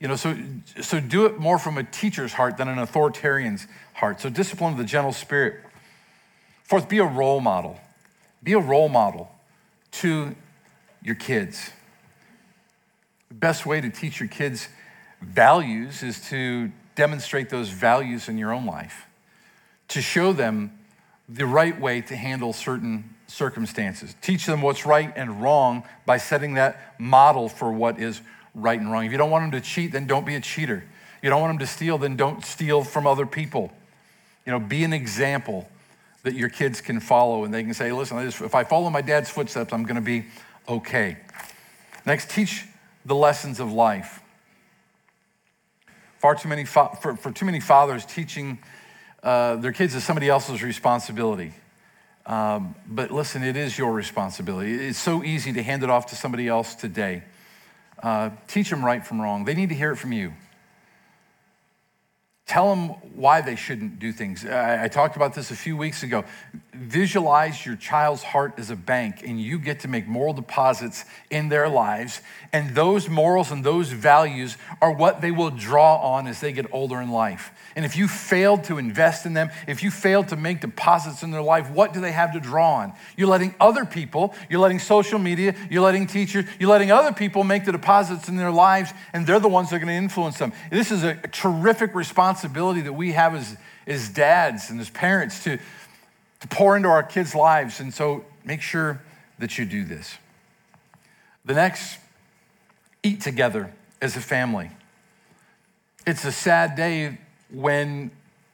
You 0.00 0.08
know, 0.08 0.16
so, 0.16 0.34
so 0.80 0.98
do 0.98 1.26
it 1.26 1.38
more 1.38 1.58
from 1.58 1.76
a 1.76 1.84
teacher's 1.84 2.32
heart 2.32 2.56
than 2.56 2.68
an 2.68 2.78
authoritarian's 2.78 3.66
heart. 3.92 4.20
So 4.20 4.30
discipline 4.30 4.76
with 4.76 4.86
a 4.86 4.88
gentle 4.88 5.12
spirit. 5.12 5.60
Fourth, 6.64 6.88
be 6.88 6.98
a 6.98 7.04
role 7.04 7.40
model. 7.40 7.78
Be 8.42 8.54
a 8.54 8.58
role 8.58 8.88
model 8.88 9.30
to 9.92 10.34
your 11.02 11.16
kids. 11.16 11.70
The 13.28 13.34
best 13.34 13.66
way 13.66 13.80
to 13.80 13.90
teach 13.90 14.20
your 14.20 14.28
kids 14.28 14.68
values 15.20 16.02
is 16.02 16.20
to 16.30 16.72
demonstrate 16.94 17.50
those 17.50 17.68
values 17.68 18.28
in 18.28 18.38
your 18.38 18.52
own 18.52 18.64
life, 18.64 19.06
to 19.88 20.00
show 20.00 20.32
them 20.32 20.78
the 21.28 21.46
right 21.46 21.78
way 21.78 22.00
to 22.00 22.16
handle 22.16 22.52
certain 22.52 23.14
circumstances. 23.26 24.14
Teach 24.20 24.46
them 24.46 24.62
what's 24.62 24.86
right 24.86 25.12
and 25.14 25.42
wrong 25.42 25.84
by 26.06 26.16
setting 26.16 26.54
that 26.54 26.94
model 26.98 27.48
for 27.48 27.70
what 27.70 28.00
is 28.00 28.20
right 28.54 28.78
and 28.78 28.90
wrong. 28.90 29.04
If 29.04 29.12
you 29.12 29.18
don't 29.18 29.30
want 29.30 29.50
them 29.50 29.60
to 29.60 29.66
cheat, 29.66 29.92
then 29.92 30.06
don't 30.06 30.26
be 30.26 30.34
a 30.34 30.40
cheater. 30.40 30.84
You 31.22 31.30
don't 31.30 31.40
want 31.40 31.50
them 31.52 31.66
to 31.66 31.66
steal, 31.66 31.98
then 31.98 32.16
don't 32.16 32.44
steal 32.44 32.82
from 32.82 33.06
other 33.06 33.26
people. 33.26 33.72
You 34.46 34.52
know, 34.52 34.60
be 34.60 34.84
an 34.84 34.92
example 34.92 35.68
that 36.22 36.34
your 36.34 36.48
kids 36.48 36.80
can 36.80 37.00
follow 37.00 37.44
and 37.44 37.52
they 37.52 37.62
can 37.62 37.74
say, 37.74 37.92
listen, 37.92 38.18
if 38.18 38.54
I 38.54 38.64
follow 38.64 38.90
my 38.90 39.00
dad's 39.00 39.30
footsteps, 39.30 39.72
I'm 39.72 39.84
going 39.84 39.96
to 39.96 40.00
be 40.00 40.26
okay. 40.68 41.18
Next, 42.06 42.30
teach 42.30 42.66
the 43.04 43.14
lessons 43.14 43.60
of 43.60 43.72
life. 43.72 44.22
Far 46.18 46.34
too 46.34 46.48
many, 46.48 46.64
fa- 46.64 46.96
for, 47.00 47.16
for 47.16 47.32
too 47.32 47.46
many 47.46 47.60
fathers, 47.60 48.04
teaching 48.04 48.58
uh, 49.22 49.56
their 49.56 49.72
kids 49.72 49.94
is 49.94 50.04
somebody 50.04 50.28
else's 50.28 50.62
responsibility. 50.62 51.54
Um, 52.26 52.74
but 52.86 53.10
listen, 53.10 53.42
it 53.42 53.56
is 53.56 53.76
your 53.78 53.92
responsibility. 53.92 54.74
It's 54.74 54.98
so 54.98 55.24
easy 55.24 55.52
to 55.54 55.62
hand 55.62 55.82
it 55.82 55.90
off 55.90 56.06
to 56.06 56.16
somebody 56.16 56.48
else 56.48 56.74
today. 56.74 57.22
Uh, 58.02 58.30
teach 58.46 58.70
them 58.70 58.84
right 58.84 59.06
from 59.06 59.20
wrong. 59.20 59.44
They 59.44 59.54
need 59.54 59.68
to 59.68 59.74
hear 59.74 59.92
it 59.92 59.96
from 59.96 60.12
you. 60.12 60.32
Tell 62.50 62.74
them 62.74 62.88
why 63.14 63.42
they 63.42 63.54
shouldn't 63.54 64.00
do 64.00 64.10
things. 64.10 64.44
I, 64.44 64.86
I, 64.86 64.88
talked 64.88 65.14
about 65.14 65.34
this 65.34 65.52
a 65.52 65.54
few 65.54 65.76
weeks 65.76 66.02
ago. 66.02 66.24
Visualize 66.74 67.64
your 67.64 67.76
child's 67.76 68.24
heart 68.24 68.54
as 68.56 68.70
a 68.70 68.76
bank, 68.76 69.22
and 69.24 69.40
you 69.40 69.56
get 69.56 69.78
to 69.80 69.88
make 69.88 70.08
moral 70.08 70.32
deposits 70.32 71.04
in 71.30 71.48
their 71.48 71.68
lives. 71.68 72.22
And 72.52 72.74
those 72.74 73.08
morals 73.08 73.52
and 73.52 73.62
those 73.62 73.92
values 73.92 74.56
are 74.82 74.90
what 74.90 75.20
they 75.20 75.30
will 75.30 75.50
draw 75.50 75.98
on 75.98 76.26
as 76.26 76.40
they 76.40 76.52
get 76.52 76.66
older 76.72 77.00
in 77.00 77.12
life. 77.12 77.52
And 77.76 77.84
if 77.84 77.96
you 77.96 78.08
failed 78.08 78.64
to 78.64 78.78
invest 78.78 79.26
in 79.26 79.34
them, 79.34 79.50
if 79.68 79.84
you 79.84 79.92
failed 79.92 80.28
to 80.28 80.36
make 80.36 80.60
deposits 80.60 81.22
in 81.22 81.30
their 81.30 81.42
life, 81.42 81.70
what 81.70 81.92
do 81.92 82.00
they 82.00 82.10
have 82.10 82.32
to 82.32 82.40
draw 82.40 82.74
on? 82.78 82.94
You're 83.16 83.28
letting 83.28 83.54
other 83.60 83.84
people, 83.84 84.34
you're 84.48 84.60
letting 84.60 84.80
social 84.80 85.20
media, 85.20 85.54
you're 85.70 85.82
letting 85.82 86.08
teachers, 86.08 86.46
you're 86.58 86.70
letting 86.70 86.90
other 86.90 87.12
people 87.12 87.44
make 87.44 87.64
the 87.64 87.72
deposits 87.72 88.28
in 88.28 88.36
their 88.36 88.50
lives, 88.50 88.92
and 89.12 89.24
they're 89.24 89.38
the 89.38 89.48
ones 89.48 89.70
that 89.70 89.76
are 89.76 89.78
going 89.78 89.88
to 89.88 89.94
influence 89.94 90.38
them. 90.38 90.52
This 90.70 90.90
is 90.90 91.04
a 91.04 91.14
terrific 91.14 91.94
responsibility 92.40 92.80
that 92.80 92.92
we 92.92 93.12
have 93.12 93.34
as, 93.34 93.56
as 93.86 94.08
dads 94.08 94.70
and 94.70 94.80
as 94.80 94.88
parents 94.90 95.44
to, 95.44 95.58
to 96.40 96.48
pour 96.48 96.76
into 96.76 96.88
our 96.88 97.02
kids' 97.02 97.34
lives. 97.34 97.80
And 97.80 97.92
so 97.92 98.24
make 98.44 98.62
sure 98.62 99.02
that 99.38 99.58
you 99.58 99.66
do 99.66 99.84
this. 99.84 100.16
The 101.44 101.54
next, 101.54 101.98
eat 103.02 103.20
together 103.20 103.72
as 104.00 104.16
a 104.16 104.20
family. 104.20 104.70
It's 106.06 106.24
a 106.24 106.32
sad 106.32 106.76
day 106.76 107.18
when 107.50 108.10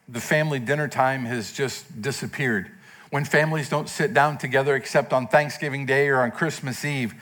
the 0.09 0.21
family 0.21 0.59
dinner 0.59 0.89
time 0.89 1.25
has 1.27 1.53
just 1.53 2.03
disappeared, 2.03 2.71
when 3.11 3.25
families 3.25 3.69
don't 3.69 3.89
sit 3.89 4.13
down 4.13 4.39
together 4.39 4.75
except 4.75 5.13
on 5.13 5.29
Thanksgiving 5.29 5.87
Day 5.87 6.09
or 6.09 6.23
on 6.23 6.33
Christmas 6.33 6.85
Eve. 6.85 7.15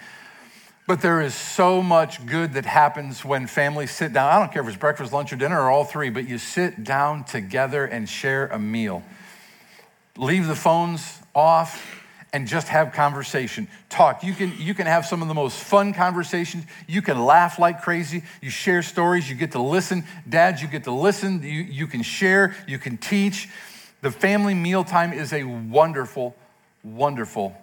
But 0.87 1.01
there 1.01 1.23
is 1.23 1.35
so 1.35 1.83
much 1.83 2.27
good 2.27 2.55
that 2.55 2.67
happens 2.67 3.25
when 3.25 3.47
families 3.47 3.91
sit 3.91 4.13
down. 4.13 4.31
I 4.31 4.39
don't 4.39 4.53
care 4.53 4.61
if 4.61 4.69
it's 4.69 4.77
breakfast, 4.77 5.15
lunch, 5.15 5.33
or 5.33 5.37
dinner, 5.37 5.59
or 5.59 5.71
all 5.71 5.85
three, 5.85 6.11
but 6.11 6.29
you 6.29 6.37
sit 6.37 6.85
down 6.85 7.25
together 7.25 7.87
and 7.87 8.07
share 8.07 8.49
a 8.49 8.59
meal. 8.59 9.03
Leave 10.19 10.47
the 10.47 10.55
phones 10.55 11.21
off 11.35 12.03
and 12.35 12.47
just 12.47 12.69
have 12.69 12.93
conversation. 12.93 13.67
Talk. 13.89 14.23
You 14.23 14.35
can, 14.35 14.53
you 14.59 14.75
can 14.75 14.87
have 14.87 15.07
some 15.07 15.23
of 15.23 15.29
the 15.29 15.35
most 15.35 15.57
fun 15.57 15.95
conversations. 15.95 16.65
You 16.87 17.01
can 17.01 17.25
laugh 17.25 17.59
like 17.59 17.81
crazy. 17.81 18.23
You 18.43 18.51
share 18.51 18.83
stories. 18.83 19.29
You 19.31 19.37
get 19.37 19.53
to 19.53 19.63
listen. 19.63 20.05
Dads, 20.29 20.61
you 20.61 20.69
get 20.69 20.85
to 20.85 20.93
listen. 20.93 21.43
You, 21.43 21.63
you 21.63 21.87
can 21.87 22.03
share. 22.03 22.55
You 22.69 22.79
can 22.79 22.99
teach. 22.99 23.49
The 24.03 24.11
family 24.11 24.53
mealtime 24.53 25.15
is 25.15 25.33
a 25.33 25.45
wonderful, 25.45 26.37
wonderful 26.83 27.57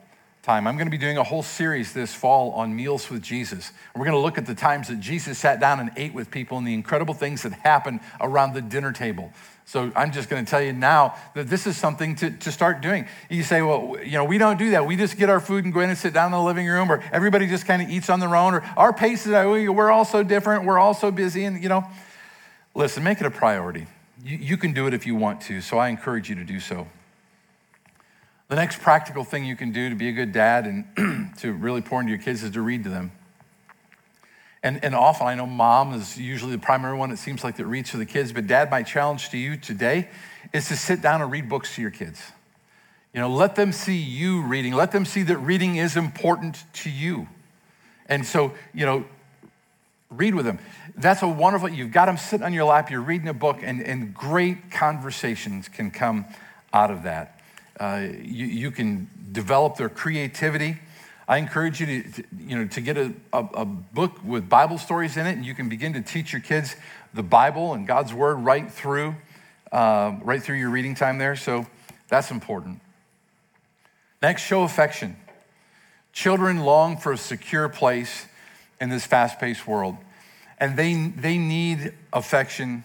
time. 0.44 0.66
I'm 0.66 0.76
going 0.76 0.88
to 0.88 0.92
be 0.92 0.98
doing 0.98 1.18
a 1.18 1.24
whole 1.24 1.44
series 1.44 1.94
this 1.94 2.14
fall 2.14 2.52
on 2.54 2.76
meals 2.76 3.12
with 3.12 3.22
Jesus. 3.22 3.72
we're 3.96 4.06
going 4.06 4.18
to 4.18 4.22
look 4.22 4.40
at 4.40 4.48
the 4.48 4.56
times 4.56 4.88
that 4.88 5.00
Jesus 5.00 5.38
sat 5.38 5.60
down 5.60 5.80
and 5.80 5.92
ate 5.98 6.16
with 6.16 6.32
people 6.32 6.58
and 6.58 6.66
the 6.66 6.74
incredible 6.74 7.14
things 7.14 7.44
that 7.44 7.54
happened 7.54 8.00
around 8.20 8.54
the 8.54 8.62
dinner 8.62 8.92
table. 8.92 9.32
So 9.66 9.92
I'm 9.96 10.12
just 10.12 10.30
going 10.30 10.44
to 10.44 10.50
tell 10.50 10.62
you 10.62 10.74
now 10.74 11.16
that 11.36 11.48
this 11.48 11.68
is 11.68 11.78
something 11.78 12.16
to, 12.16 12.32
to 12.32 12.52
start 12.52 12.82
doing. 12.82 13.08
You 13.30 13.44
say, 13.44 13.62
well, 13.62 13.98
you 14.04 14.14
know, 14.14 14.26
we 14.26 14.40
don't 14.40 14.58
do 14.58 14.72
that. 14.72 14.88
We 14.88 14.96
just 14.96 15.16
get 15.16 15.30
our 15.30 15.40
food 15.40 15.64
and 15.64 15.74
go 15.74 15.82
in 15.82 15.90
and 15.90 15.98
sit 15.98 16.14
down 16.14 16.26
in 16.28 16.32
the 16.32 16.42
living 16.42 16.68
room, 16.68 16.92
or 16.92 17.04
everybody 17.12 17.46
just 17.46 17.68
kind 17.68 17.82
of 17.82 17.90
eats 17.90 18.10
on 18.10 18.20
their 18.20 18.36
own, 18.36 18.56
or 18.56 18.64
our 18.76 18.92
pace 18.92 19.28
is, 19.28 19.32
we're 19.32 19.92
all 19.92 20.06
so 20.06 20.24
different, 20.24 20.66
we're 20.66 20.80
all 20.80 20.96
so 20.96 21.12
busy. 21.12 21.46
And, 21.46 21.62
you 21.62 21.70
know, 21.70 21.86
listen, 22.74 23.04
make 23.04 23.22
it 23.22 23.28
a 23.28 23.32
priority. 23.32 23.86
You, 24.26 24.38
you 24.38 24.58
can 24.58 24.74
do 24.74 24.88
it 24.88 24.94
if 24.96 25.06
you 25.06 25.16
want 25.16 25.42
to, 25.42 25.62
so 25.62 25.78
I 25.78 25.90
encourage 25.90 26.30
you 26.30 26.36
to 26.36 26.44
do 26.44 26.60
so. 26.60 26.88
The 28.52 28.58
next 28.58 28.82
practical 28.82 29.24
thing 29.24 29.46
you 29.46 29.56
can 29.56 29.72
do 29.72 29.88
to 29.88 29.96
be 29.96 30.10
a 30.10 30.12
good 30.12 30.34
dad 30.34 30.68
and 30.68 31.34
to 31.38 31.54
really 31.54 31.80
pour 31.80 32.02
into 32.02 32.10
your 32.10 32.22
kids 32.22 32.44
is 32.44 32.52
to 32.52 32.62
read 32.62 32.84
to 32.84 32.90
them. 32.90 33.14
And, 34.62 34.84
and 34.84 34.94
often, 34.94 35.26
I 35.26 35.36
know 35.36 35.46
mom 35.46 35.94
is 35.94 36.18
usually 36.18 36.52
the 36.52 36.62
primary 36.62 36.98
one, 36.98 37.12
it 37.12 37.18
seems 37.18 37.46
like 37.46 37.56
that 37.56 37.66
reads 37.66 37.92
to 37.92 37.98
the 37.98 38.06
kids, 38.06 38.34
but 38.34 38.48
dad, 38.48 38.70
my 38.70 38.84
challenge 38.84 39.30
to 39.30 39.38
you 39.38 39.56
today 39.56 40.10
is 40.52 40.68
to 40.68 40.76
sit 40.76 41.02
down 41.02 41.22
and 41.22 41.32
read 41.32 41.48
books 41.48 41.76
to 41.76 41.82
your 41.82 41.92
kids. 41.92 42.22
You 43.14 43.22
know, 43.22 43.30
let 43.30 43.56
them 43.56 43.72
see 43.72 43.96
you 43.96 44.42
reading, 44.42 44.74
let 44.74 44.92
them 44.92 45.06
see 45.06 45.24
that 45.24 45.38
reading 45.38 45.78
is 45.78 45.96
important 45.96 46.66
to 46.74 46.90
you. 46.90 47.30
And 48.08 48.26
so, 48.26 48.52
you 48.74 48.86
know, 48.86 49.06
read 50.10 50.36
with 50.36 50.44
them. 50.44 50.60
That's 50.98 51.22
a 51.22 51.28
wonderful, 51.30 51.70
you've 51.70 51.94
got 51.94 52.08
them 52.08 52.18
sitting 52.18 52.46
on 52.46 52.52
your 52.52 52.66
lap, 52.66 52.92
you're 52.92 53.00
reading 53.00 53.30
a 53.30 53.34
book, 53.34 53.60
and, 53.64 53.82
and 53.82 54.14
great 54.14 54.72
conversations 54.72 55.70
can 55.70 55.90
come 55.90 56.26
out 56.74 56.92
of 56.92 57.04
that. 57.04 57.38
Uh, 57.82 58.10
you, 58.22 58.46
you, 58.46 58.70
can 58.70 59.10
develop 59.32 59.76
their 59.76 59.90
creativity. 59.90 60.78
I 61.28 61.38
encourage 61.38 61.80
you 61.80 61.88
to, 61.88 62.12
to 62.12 62.24
you 62.38 62.56
know, 62.56 62.68
to 62.68 62.80
get 62.80 62.96
a, 62.96 63.12
a, 63.34 63.40
a, 63.40 63.66
book 63.66 64.24
with 64.24 64.48
Bible 64.48 64.78
stories 64.78 65.18
in 65.18 65.26
it, 65.26 65.32
and 65.32 65.44
you 65.44 65.56
can 65.56 65.68
begin 65.68 65.94
to 65.94 66.02
teach 66.02 66.32
your 66.32 66.44
kids 66.44 66.76
the 67.16 67.24
Bible 67.24 67.74
and 67.74 67.88
God's 67.88 68.14
Word 68.14 68.36
right 68.36 68.72
through, 68.72 69.16
uh, 69.72 70.16
right 70.22 70.44
through 70.44 70.58
your 70.58 70.70
reading 70.70 70.94
time 70.94 71.18
there. 71.18 71.36
So 71.36 71.66
that's 72.08 72.30
important. 72.30 72.82
Next, 74.22 74.44
show 74.44 74.62
affection. 74.62 75.18
Children 76.14 76.60
long 76.60 76.98
for 76.98 77.14
a 77.14 77.18
secure 77.18 77.68
place 77.68 78.28
in 78.80 78.90
this 78.92 79.08
fast 79.08 79.40
paced 79.40 79.66
world, 79.66 79.98
and 80.60 80.78
they, 80.78 81.08
they 81.18 81.40
need 81.40 81.94
affection 82.14 82.84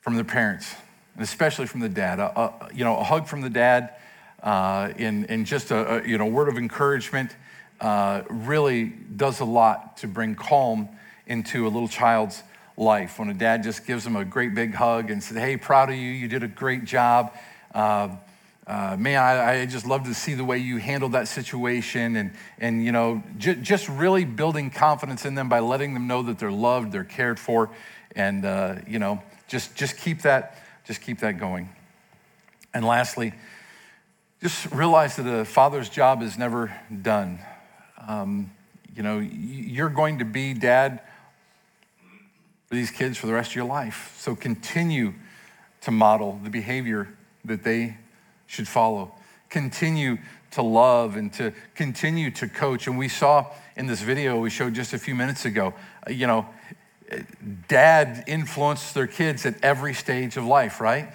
from 0.00 0.14
their 0.14 0.24
parents 0.24 0.74
and 1.14 1.22
especially 1.22 1.66
from 1.66 1.80
the 1.80 1.88
dad. 1.88 2.18
A, 2.18 2.40
a, 2.40 2.68
you 2.74 2.84
know, 2.84 2.96
a 2.96 3.04
hug 3.04 3.26
from 3.26 3.40
the 3.40 3.50
dad 3.50 3.94
uh, 4.42 4.92
and 4.96 5.46
just 5.46 5.70
a, 5.70 6.02
a, 6.02 6.06
you 6.06 6.18
know, 6.18 6.26
word 6.26 6.48
of 6.48 6.56
encouragement 6.56 7.34
uh, 7.80 8.22
really 8.28 8.84
does 8.84 9.40
a 9.40 9.44
lot 9.44 9.96
to 9.98 10.08
bring 10.08 10.34
calm 10.34 10.88
into 11.26 11.66
a 11.66 11.70
little 11.70 11.88
child's 11.88 12.42
life. 12.76 13.18
When 13.18 13.28
a 13.30 13.34
dad 13.34 13.62
just 13.62 13.86
gives 13.86 14.04
them 14.04 14.16
a 14.16 14.24
great 14.24 14.54
big 14.54 14.74
hug 14.74 15.10
and 15.10 15.22
says, 15.22 15.36
hey, 15.36 15.56
proud 15.56 15.90
of 15.90 15.96
you, 15.96 16.10
you 16.10 16.28
did 16.28 16.42
a 16.42 16.48
great 16.48 16.84
job. 16.84 17.32
Uh, 17.74 18.16
uh, 18.66 18.96
man, 18.98 19.20
I, 19.20 19.62
I, 19.62 19.66
just 19.66 19.86
love 19.86 20.04
to 20.04 20.14
see 20.14 20.34
the 20.34 20.44
way 20.44 20.58
you 20.58 20.76
handled 20.76 21.12
that 21.12 21.26
situation 21.26 22.14
and, 22.16 22.30
and 22.58 22.84
you 22.84 22.92
know, 22.92 23.22
j- 23.36 23.56
just 23.56 23.88
really 23.88 24.24
building 24.24 24.70
confidence 24.70 25.24
in 25.24 25.34
them 25.34 25.48
by 25.48 25.58
letting 25.58 25.92
them 25.92 26.06
know 26.06 26.22
that 26.22 26.38
they're 26.38 26.52
loved, 26.52 26.92
they're 26.92 27.02
cared 27.02 27.40
for, 27.40 27.70
and, 28.14 28.44
uh, 28.44 28.76
you 28.86 28.98
know, 28.98 29.22
just, 29.48 29.74
just 29.74 29.96
keep 29.96 30.22
that 30.22 30.62
just 30.90 31.02
keep 31.02 31.20
that 31.20 31.38
going. 31.38 31.68
And 32.74 32.84
lastly, 32.84 33.32
just 34.42 34.72
realize 34.72 35.14
that 35.14 35.24
a 35.24 35.44
father's 35.44 35.88
job 35.88 36.20
is 36.20 36.36
never 36.36 36.76
done. 37.02 37.38
Um, 38.08 38.50
you 38.96 39.04
know, 39.04 39.20
you're 39.20 39.88
going 39.88 40.18
to 40.18 40.24
be 40.24 40.52
dad 40.52 41.00
for 42.66 42.74
these 42.74 42.90
kids 42.90 43.16
for 43.16 43.28
the 43.28 43.32
rest 43.32 43.50
of 43.50 43.54
your 43.54 43.66
life. 43.66 44.16
So 44.18 44.34
continue 44.34 45.14
to 45.82 45.92
model 45.92 46.40
the 46.42 46.50
behavior 46.50 47.06
that 47.44 47.62
they 47.62 47.96
should 48.48 48.66
follow. 48.66 49.14
Continue 49.48 50.18
to 50.50 50.62
love 50.62 51.14
and 51.14 51.32
to 51.34 51.52
continue 51.76 52.32
to 52.32 52.48
coach. 52.48 52.88
And 52.88 52.98
we 52.98 53.06
saw 53.06 53.46
in 53.76 53.86
this 53.86 54.02
video 54.02 54.40
we 54.40 54.50
showed 54.50 54.74
just 54.74 54.92
a 54.92 54.98
few 54.98 55.14
minutes 55.14 55.44
ago, 55.44 55.72
you 56.08 56.26
know, 56.26 56.48
dad 57.68 58.24
influences 58.26 58.92
their 58.92 59.06
kids 59.06 59.46
at 59.46 59.54
every 59.62 59.94
stage 59.94 60.36
of 60.36 60.44
life, 60.44 60.80
right? 60.80 61.12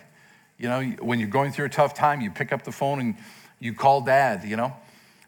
You 0.58 0.70
know, 0.70 0.82
when 1.02 1.20
you're 1.20 1.30
going 1.30 1.52
through 1.52 1.66
a 1.66 1.70
tough 1.70 1.94
time, 1.94 2.22
you 2.22 2.32
pick 2.32 2.54
up 2.54 2.64
the 2.64 2.72
phone 2.72 3.00
and 3.00 3.16
you 3.60 3.74
call 3.74 4.02
dad, 4.02 4.44
you 4.46 4.56
know. 4.56 4.74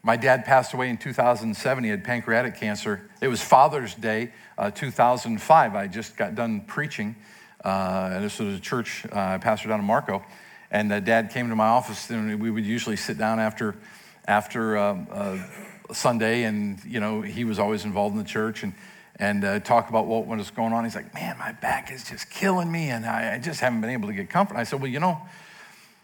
My 0.02 0.16
dad 0.16 0.44
passed 0.44 0.72
away 0.72 0.88
in 0.88 0.96
2007. 0.96 1.84
He 1.84 1.90
had 1.90 2.04
pancreatic 2.04 2.56
cancer. 2.56 3.10
It 3.20 3.28
was 3.28 3.42
Father's 3.42 3.94
Day, 3.94 4.32
uh, 4.56 4.70
2005. 4.70 5.74
I 5.74 5.86
just 5.86 6.16
got 6.16 6.34
done 6.34 6.62
preaching. 6.62 7.16
Uh, 7.64 8.12
and 8.14 8.24
this 8.24 8.38
was 8.38 8.54
a 8.54 8.60
church 8.60 9.04
uh, 9.06 9.16
I 9.16 9.38
pastored 9.38 9.68
down 9.68 9.80
in 9.80 9.86
Marco. 9.86 10.24
And 10.70 10.92
uh, 10.92 11.00
dad 11.00 11.30
came 11.30 11.48
to 11.48 11.56
my 11.56 11.66
office, 11.66 12.08
and 12.10 12.40
we 12.40 12.50
would 12.50 12.64
usually 12.64 12.96
sit 12.96 13.18
down 13.18 13.40
after, 13.40 13.74
after 14.26 14.78
um, 14.78 15.08
uh, 15.10 15.38
Sunday. 15.92 16.44
And, 16.44 16.82
you 16.84 17.00
know, 17.00 17.20
he 17.20 17.44
was 17.44 17.58
always 17.58 17.84
involved 17.84 18.14
in 18.14 18.22
the 18.22 18.28
church. 18.28 18.62
And 18.62 18.74
and 19.18 19.44
uh, 19.44 19.60
talk 19.60 19.88
about 19.88 20.06
what 20.06 20.26
was 20.26 20.50
going 20.50 20.72
on. 20.72 20.84
He's 20.84 20.94
like, 20.94 21.12
man, 21.12 21.36
my 21.38 21.52
back 21.52 21.90
is 21.90 22.04
just 22.04 22.30
killing 22.30 22.70
me, 22.70 22.90
and 22.90 23.04
I, 23.04 23.34
I 23.34 23.38
just 23.38 23.60
haven't 23.60 23.80
been 23.80 23.90
able 23.90 24.08
to 24.08 24.14
get 24.14 24.30
comfort. 24.30 24.56
I 24.56 24.62
said, 24.62 24.80
well, 24.80 24.90
you 24.90 25.00
know, 25.00 25.20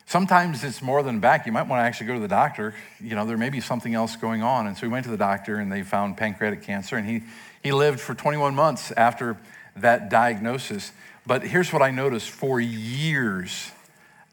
sometimes 0.07 0.65
it's 0.65 0.83
more 0.83 1.03
than 1.03 1.21
back. 1.21 1.47
You 1.47 1.53
might 1.53 1.69
want 1.69 1.81
to 1.81 1.85
actually 1.85 2.09
go 2.09 2.15
to 2.15 2.21
the 2.21 2.29
doctor. 2.29 2.75
You 3.01 3.15
know, 3.15 3.25
there 3.25 3.37
may 3.37 3.51
be 3.51 3.61
something 3.61 3.95
else 3.95 4.17
going 4.17 4.43
on. 4.43 4.67
And 4.67 4.77
so 4.77 4.87
we 4.87 4.93
went 4.93 5.05
to 5.05 5.11
the 5.11 5.17
doctor, 5.17 5.57
and 5.57 5.71
they 5.71 5.83
found 5.83 6.17
pancreatic 6.17 6.63
cancer, 6.63 6.97
and 6.97 7.09
he, 7.09 7.23
he 7.63 7.73
lived 7.73 8.01
for 8.01 8.15
21 8.15 8.55
months 8.55 8.91
after 8.93 9.37
that 9.77 10.11
diagnosis. 10.11 10.93
But 11.27 11.43
here's 11.43 11.73
what 11.73 11.83
I 11.83 11.91
noticed 11.91 12.31
for 12.31 12.61
years 12.61 13.71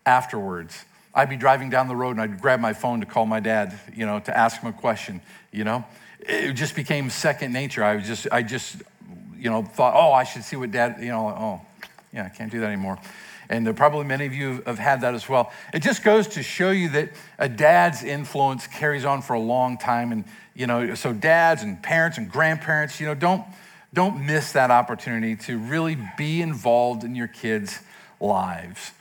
afterwards. 0.05 0.85
I'd 1.13 1.29
be 1.29 1.37
driving 1.37 1.69
down 1.69 1.87
the 1.87 1.95
road 1.95 2.11
and 2.11 2.21
I'd 2.21 2.41
grab 2.41 2.59
my 2.59 2.73
phone 2.73 3.01
to 3.01 3.05
call 3.05 3.25
my 3.25 3.41
dad, 3.41 3.77
you 3.93 4.05
know, 4.05 4.19
to 4.21 4.37
ask 4.37 4.61
him 4.61 4.69
a 4.69 4.73
question, 4.73 5.21
you 5.51 5.65
know 5.65 5.85
it 6.27 6.53
just 6.53 6.75
became 6.75 7.09
second 7.09 7.53
nature. 7.53 7.83
I 7.83 7.95
was 7.95 8.07
just, 8.07 8.27
I 8.31 8.43
just, 8.43 8.77
you 9.37 9.49
know, 9.49 9.63
thought, 9.63 9.93
oh, 9.95 10.11
I 10.11 10.23
should 10.23 10.43
see 10.43 10.55
what 10.55 10.71
dad, 10.71 10.97
you 10.99 11.09
know, 11.09 11.27
oh, 11.27 11.61
yeah, 12.13 12.25
I 12.25 12.29
can't 12.29 12.51
do 12.51 12.59
that 12.59 12.67
anymore. 12.67 12.99
And 13.49 13.75
probably 13.75 14.05
many 14.05 14.25
of 14.25 14.33
you 14.33 14.61
have 14.65 14.79
had 14.79 15.01
that 15.01 15.13
as 15.13 15.27
well. 15.27 15.51
It 15.73 15.79
just 15.79 16.03
goes 16.03 16.27
to 16.29 16.43
show 16.43 16.71
you 16.71 16.89
that 16.89 17.09
a 17.37 17.49
dad's 17.49 18.01
influence 18.01 18.65
carries 18.65 19.03
on 19.03 19.21
for 19.21 19.33
a 19.33 19.39
long 19.39 19.77
time. 19.77 20.13
And, 20.13 20.23
you 20.55 20.67
know, 20.67 20.95
so 20.95 21.11
dads 21.11 21.61
and 21.61 21.81
parents 21.83 22.17
and 22.17 22.31
grandparents, 22.31 22.99
you 23.01 23.07
know, 23.07 23.13
don't, 23.13 23.43
don't 23.93 24.25
miss 24.25 24.53
that 24.53 24.71
opportunity 24.71 25.35
to 25.35 25.57
really 25.57 25.97
be 26.17 26.41
involved 26.41 27.03
in 27.03 27.13
your 27.13 27.27
kids' 27.27 27.79
lives. 28.21 28.91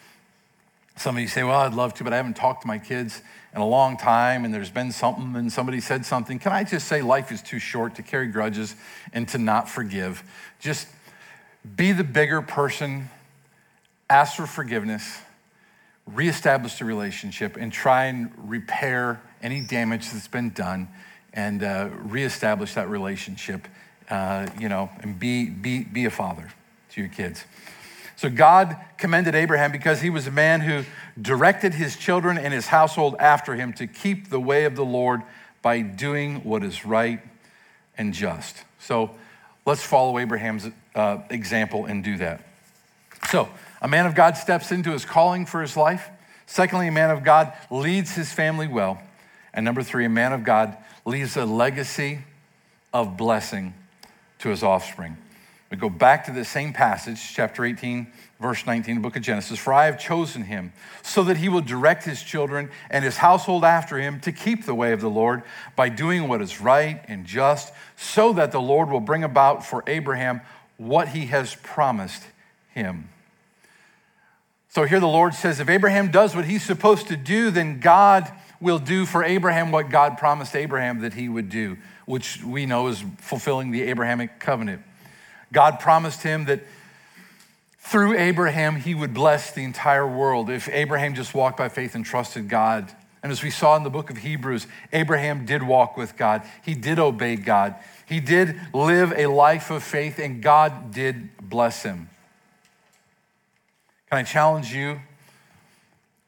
Some 1.01 1.17
of 1.17 1.23
you 1.23 1.29
say, 1.29 1.43
well, 1.45 1.61
I'd 1.61 1.73
love 1.73 1.95
to, 1.95 2.05
but 2.05 2.13
I 2.13 2.17
haven't 2.17 2.37
talked 2.37 2.61
to 2.61 2.69
my 2.69 2.79
kids 2.79 3.23
in 3.55 3.63
a 3.63 3.67
long 3.67 3.97
time 3.97 4.45
and 4.45 4.53
there's 4.53 4.69
been 4.69 4.93
something 4.93 5.35
and 5.35 5.51
somebody 5.51 5.81
said 5.81 6.05
something. 6.05 6.39
Can 6.39 6.53
I 6.53 6.63
just 6.63 6.89
say 6.89 7.01
life 7.01 7.33
is 7.33 7.41
too 7.41 7.59
short 7.59 7.95
to 7.95 8.03
carry 8.03 8.27
grudges 8.27 8.77
and 9.15 9.27
to 9.31 9.39
not 9.39 9.67
forgive? 9.67 10.23
Just 10.59 10.89
be 11.75 11.93
the 11.93 12.05
bigger 12.05 12.43
person, 12.43 13.09
ask 14.11 14.37
for 14.37 14.47
forgiveness, 14.47 15.23
reestablish 16.07 16.79
the 16.79 16.85
relationship, 16.85 17.57
and 17.57 17.73
try 17.73 18.05
and 18.05 18.31
repair 18.37 19.23
any 19.43 19.63
damage 19.63 20.11
that's 20.11 20.29
been 20.29 20.51
done 20.51 20.87
and 21.33 21.63
uh, 21.63 21.89
reestablish 21.95 22.75
that 22.75 22.91
relationship, 22.91 23.67
uh, 24.11 24.47
you 24.59 24.69
know, 24.69 24.91
and 25.01 25.19
be, 25.19 25.49
be, 25.49 25.83
be 25.83 26.05
a 26.05 26.11
father 26.11 26.51
to 26.91 27.01
your 27.01 27.09
kids. 27.09 27.47
So 28.21 28.29
God 28.29 28.77
commended 28.99 29.35
Abraham 29.35 29.73
because 29.73 30.03
he 30.03 30.11
was 30.11 30.27
a 30.27 30.31
man 30.31 30.61
who 30.61 30.85
directed 31.19 31.73
his 31.73 31.97
children 31.97 32.37
and 32.37 32.53
his 32.53 32.67
household 32.67 33.17
after 33.19 33.55
him 33.55 33.73
to 33.73 33.87
keep 33.87 34.29
the 34.29 34.39
way 34.39 34.67
of 34.67 34.77
the 34.77 34.85
Lord 34.85 35.23
by 35.63 35.81
doing 35.81 36.45
what 36.45 36.63
is 36.63 36.85
right 36.85 37.23
and 37.97 38.13
just. 38.13 38.63
So 38.79 39.13
let's 39.65 39.83
follow 39.83 40.19
Abraham's 40.19 40.69
uh, 40.95 41.21
example 41.31 41.87
and 41.87 42.05
do 42.05 42.19
that. 42.19 42.45
So, 43.31 43.49
a 43.81 43.89
man 43.89 44.05
of 44.05 44.15
God 44.15 44.37
steps 44.37 44.71
into 44.71 44.93
his 44.93 45.07
calling 45.07 45.47
for 45.47 45.63
his 45.63 45.75
life. 45.75 46.11
Secondly, 46.45 46.89
a 46.89 46.93
man 46.93 47.09
of 47.09 47.25
God 47.25 47.55
leads 47.71 48.15
his 48.15 48.31
family 48.31 48.69
well. 48.69 49.01
And 49.55 49.65
number 49.65 49.83
three, 49.83 50.05
a 50.05 50.11
man 50.11 50.35
of 50.35 50.45
God 50.45 50.77
leaves 51.07 51.39
a 51.39 51.47
legacy 51.47 52.19
of 52.93 53.17
blessing 53.17 53.73
to 54.41 54.51
his 54.51 54.63
offspring. 54.63 55.17
We 55.71 55.77
go 55.77 55.89
back 55.89 56.25
to 56.25 56.33
the 56.33 56.45
same 56.45 56.73
passage, 56.73 57.33
chapter 57.33 57.65
18, 57.65 58.09
verse 58.41 58.67
19, 58.67 58.97
the 58.97 59.01
book 59.01 59.15
of 59.15 59.23
Genesis. 59.23 59.57
For 59.57 59.73
I 59.73 59.87
have 59.87 60.01
chosen 60.01 60.43
him 60.43 60.73
so 61.03 61.23
that 61.23 61.37
he 61.37 61.49
will 61.49 61.61
direct 61.61 62.05
his 62.05 62.25
children 62.25 62.71
and 62.91 63.05
his 63.05 63.19
household 63.19 63.65
after 63.65 63.97
him 63.97 64.19
to 64.21 64.33
keep 64.33 64.67
the 64.67 64.75
way 64.75 64.93
of 64.93 65.01
the 65.01 65.09
Lord 65.09 65.45
by 65.77 65.89
doing 65.89 66.27
what 66.27 66.43
is 66.43 66.61
right 66.61 67.01
and 67.07 67.25
just, 67.25 67.73
so 67.97 68.33
that 68.33 68.51
the 68.51 68.61
Lord 68.61 68.91
will 68.91 69.01
bring 69.01 69.23
about 69.23 69.65
for 69.65 69.85
Abraham 69.87 70.41
what 70.77 71.09
he 71.09 71.27
has 71.27 71.55
promised 71.63 72.25
him. 72.75 73.09
So 74.71 74.85
here 74.85 75.01
the 75.01 75.07
Lord 75.07 75.35
says 75.35 75.61
if 75.61 75.69
Abraham 75.69 76.11
does 76.11 76.35
what 76.35 76.47
he's 76.47 76.65
supposed 76.65 77.07
to 77.09 77.17
do, 77.17 77.53
then 77.53 77.79
God 77.79 78.29
will 78.61 78.81
do 78.81 79.07
for 79.07 79.23
Abraham 79.23 79.71
what 79.71 79.89
God 79.89 80.19
promised 80.19 80.57
Abraham 80.57 81.01
that 81.03 81.15
he 81.15 81.29
would 81.29 81.49
do, 81.49 81.77
which 82.07 82.43
we 82.43 82.67
know 82.67 82.89
is 82.89 83.05
fulfilling 83.19 83.71
the 83.71 83.83
Abrahamic 83.83 84.41
covenant. 84.41 84.83
God 85.53 85.81
promised 85.81 86.23
him 86.23 86.45
that 86.47 86.61
through 87.79 88.17
Abraham, 88.17 88.77
he 88.77 88.95
would 88.95 89.15
bless 89.15 89.53
the 89.53 89.65
entire 89.65 90.07
world 90.07 90.49
if 90.49 90.69
Abraham 90.69 91.15
just 91.15 91.35
walked 91.35 91.57
by 91.57 91.69
faith 91.69 91.95
and 91.95 92.05
trusted 92.05 92.49
God. 92.49 92.95
And 93.23 93.33
as 93.33 93.43
we 93.43 93.51
saw 93.51 93.77
in 93.77 93.83
the 93.83 93.91
book 93.91 94.11
of 94.11 94.19
Hebrews, 94.19 94.67
Abraham 94.93 95.45
did 95.45 95.63
walk 95.63 95.97
with 95.97 96.17
God. 96.17 96.43
He 96.65 96.75
did 96.75 96.99
obey 96.99 97.37
God. 97.37 97.75
He 98.07 98.21
did 98.21 98.61
live 98.73 99.13
a 99.17 99.27
life 99.27 99.71
of 99.71 99.83
faith, 99.83 100.19
and 100.19 100.43
God 100.43 100.93
did 100.93 101.31
bless 101.41 101.83
him. 101.83 102.09
Can 104.09 104.19
I 104.19 104.23
challenge 104.23 104.73
you 104.73 105.01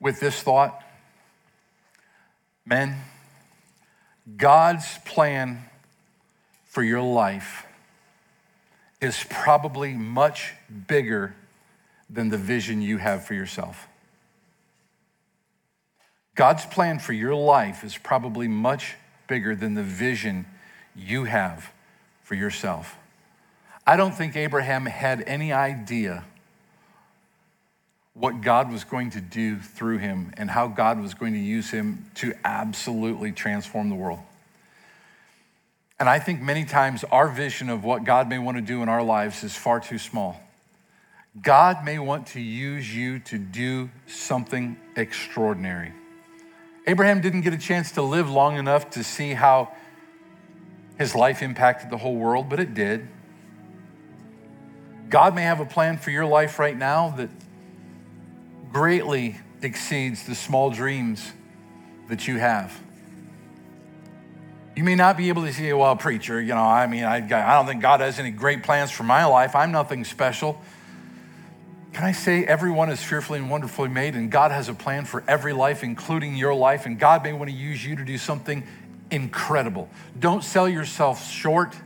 with 0.01 0.21
this 0.21 0.43
thought? 0.43 0.83
Men, 2.67 2.97
God's 4.37 4.99
plan 5.05 5.65
for 6.67 6.83
your 6.83 7.03
life 7.03 7.67
is 9.03 9.25
probably 9.29 9.93
much 9.93 10.55
bigger 10.87 11.35
than 12.09 12.29
the 12.29 12.39
vision 12.39 12.81
you 12.81 12.99
have 12.99 13.27
for 13.27 13.35
yourself. 13.35 13.89
God's 16.35 16.65
plan 16.65 16.99
for 16.99 17.13
your 17.13 17.35
life 17.35 17.85
is 17.85 17.99
probably 17.99 18.49
much 18.49 18.95
bigger 19.27 19.55
than 19.55 19.75
the 19.75 19.83
vision 19.83 20.47
you 20.95 21.25
have 21.25 21.71
for 22.23 22.35
yourself. 22.35 22.97
I 23.87 23.97
don't 23.97 24.15
think 24.15 24.37
Abraham 24.37 24.87
had 24.87 25.23
any 25.27 25.53
idea 25.53 26.25
what 28.15 28.41
God 28.41 28.71
was 28.71 28.85
going 28.85 29.11
to 29.11 29.21
do 29.21 29.59
through 29.59 29.99
him 29.99 30.33
and 30.37 30.51
how 30.51 30.69
God 30.69 31.01
was 31.01 31.15
going 31.15 31.33
to 31.33 31.39
use 31.39 31.71
him 31.71 32.11
to 32.17 32.35
absolutely 32.45 33.33
transform 33.33 33.89
the 33.89 33.95
world. 33.95 34.21
And 36.03 36.11
I 36.11 36.19
think 36.19 36.43
many 36.43 36.65
times 36.65 37.05
our 37.13 37.29
vision 37.29 37.71
of 37.71 37.85
what 37.85 38.03
God 38.03 38.29
may 38.29 38.37
want 38.37 38.57
to 38.57 38.61
do 38.61 38.83
in 38.83 38.89
our 38.89 39.05
lives 39.05 39.45
is 39.45 39.55
far 39.55 39.79
too 39.79 39.99
small. 39.99 40.41
God 41.41 41.85
may 41.85 42.01
want 42.01 42.27
to 42.33 42.41
use 42.41 42.93
you 42.93 43.21
to 43.21 43.39
do 43.39 43.89
something 44.09 44.77
extraordinary. 44.97 45.93
Abraham 46.89 47.21
didn't 47.21 47.43
get 47.43 47.55
a 47.55 47.57
chance 47.57 47.93
to 47.93 48.03
live 48.03 48.29
long 48.29 48.57
enough 48.57 48.91
to 48.91 49.05
see 49.05 49.33
how 49.33 49.77
his 50.99 51.15
life 51.15 51.41
impacted 51.41 51.89
the 51.89 51.99
whole 51.99 52.17
world, 52.17 52.49
but 52.49 52.59
it 52.59 52.75
did. 52.75 53.07
God 55.09 55.37
may 55.37 55.43
have 55.43 55.61
a 55.61 55.67
plan 55.67 55.99
for 55.99 56.11
your 56.11 56.27
life 56.27 56.59
right 56.59 56.77
now 56.77 57.11
that 57.11 57.31
greatly 58.73 59.37
exceeds 59.63 60.27
the 60.27 60.35
small 60.35 60.69
dreams 60.69 61.31
that 62.09 62.27
you 62.27 62.41
have. 62.41 62.77
You 64.75 64.85
may 64.85 64.95
not 64.95 65.17
be 65.19 65.29
able 65.29 65.45
to 65.45 65.53
say, 65.53 65.73
well, 65.75 65.97
preacher, 65.97 66.41
you 66.41 66.55
know, 66.55 66.63
I 66.63 66.87
mean, 66.87 67.05
I, 67.05 67.17
I 67.17 67.55
don't 67.55 67.67
think 67.67 67.83
God 67.83 68.01
has 68.01 68.19
any 68.19 68.31
great 68.31 68.63
plans 68.63 68.91
for 68.91 69.03
my 69.03 69.27
life. 69.27 69.55
I'm 69.55 69.71
nothing 69.71 70.05
special. 70.05 70.61
Can 71.93 72.05
I 72.05 72.13
say 72.13 72.45
everyone 72.45 72.89
is 72.89 73.03
fearfully 73.03 73.39
and 73.39 73.51
wonderfully 73.51 73.91
made, 73.91 74.15
and 74.15 74.31
God 74.31 74.51
has 74.51 74.71
a 74.71 74.75
plan 74.75 75.05
for 75.05 75.23
every 75.29 75.53
life, 75.53 75.85
including 75.85 76.37
your 76.37 76.55
life, 76.55 76.87
and 76.87 76.99
God 76.99 77.23
may 77.23 77.35
want 77.35 77.51
to 77.51 77.57
use 77.57 77.85
you 77.85 77.97
to 77.97 78.05
do 78.05 78.17
something 78.17 78.63
incredible. 79.11 79.91
Don't 80.19 80.43
sell 80.43 80.67
yourself 80.67 81.31
short. 81.31 81.77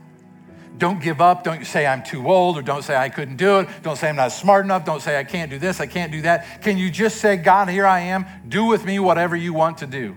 Don't 0.77 1.01
give 1.01 1.19
up. 1.19 1.43
Don't 1.43 1.65
say 1.65 1.85
I'm 1.85 2.03
too 2.03 2.29
old, 2.29 2.57
or 2.57 2.61
don't 2.61 2.83
say 2.83 2.95
I 2.95 3.09
couldn't 3.09 3.35
do 3.35 3.59
it. 3.59 3.67
Don't 3.83 3.97
say 3.97 4.07
I'm 4.07 4.15
not 4.15 4.31
smart 4.31 4.63
enough. 4.63 4.85
Don't 4.85 5.01
say 5.01 5.19
I 5.19 5.25
can't 5.25 5.51
do 5.51 5.59
this, 5.59 5.81
I 5.81 5.87
can't 5.87 6.11
do 6.11 6.21
that. 6.21 6.61
Can 6.61 6.77
you 6.77 6.89
just 6.89 7.17
say, 7.17 7.35
God, 7.35 7.67
here 7.67 7.85
I 7.85 7.99
am. 7.99 8.25
Do 8.47 8.63
with 8.63 8.85
me 8.85 8.99
whatever 8.99 9.35
you 9.35 9.51
want 9.51 9.79
to 9.79 9.87
do? 9.87 10.15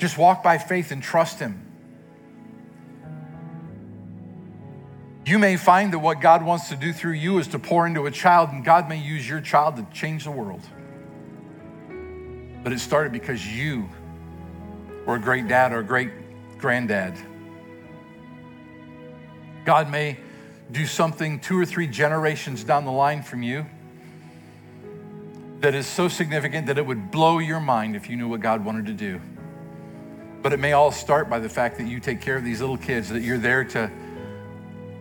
Just 0.00 0.16
walk 0.16 0.42
by 0.42 0.56
faith 0.56 0.92
and 0.92 1.02
trust 1.02 1.38
Him. 1.38 1.66
You 5.26 5.38
may 5.38 5.58
find 5.58 5.92
that 5.92 5.98
what 5.98 6.22
God 6.22 6.42
wants 6.42 6.70
to 6.70 6.76
do 6.76 6.94
through 6.94 7.12
you 7.12 7.38
is 7.38 7.48
to 7.48 7.58
pour 7.58 7.86
into 7.86 8.06
a 8.06 8.10
child, 8.10 8.48
and 8.48 8.64
God 8.64 8.88
may 8.88 8.96
use 8.96 9.28
your 9.28 9.42
child 9.42 9.76
to 9.76 9.86
change 9.92 10.24
the 10.24 10.30
world. 10.30 10.62
But 12.64 12.72
it 12.72 12.78
started 12.78 13.12
because 13.12 13.46
you 13.46 13.90
were 15.04 15.16
a 15.16 15.20
great 15.20 15.48
dad 15.48 15.74
or 15.74 15.80
a 15.80 15.84
great 15.84 16.10
granddad. 16.56 17.14
God 19.66 19.90
may 19.90 20.16
do 20.72 20.86
something 20.86 21.40
two 21.40 21.58
or 21.58 21.66
three 21.66 21.86
generations 21.86 22.64
down 22.64 22.86
the 22.86 22.90
line 22.90 23.22
from 23.22 23.42
you 23.42 23.66
that 25.60 25.74
is 25.74 25.86
so 25.86 26.08
significant 26.08 26.68
that 26.68 26.78
it 26.78 26.86
would 26.86 27.10
blow 27.10 27.38
your 27.38 27.60
mind 27.60 27.96
if 27.96 28.08
you 28.08 28.16
knew 28.16 28.28
what 28.28 28.40
God 28.40 28.64
wanted 28.64 28.86
to 28.86 28.94
do. 28.94 29.20
But 30.42 30.52
it 30.52 30.58
may 30.58 30.72
all 30.72 30.90
start 30.90 31.28
by 31.28 31.38
the 31.38 31.48
fact 31.48 31.78
that 31.78 31.86
you 31.86 32.00
take 32.00 32.20
care 32.20 32.36
of 32.36 32.44
these 32.44 32.60
little 32.60 32.78
kids, 32.78 33.08
that 33.10 33.20
you're 33.20 33.38
there 33.38 33.64
to 33.64 33.90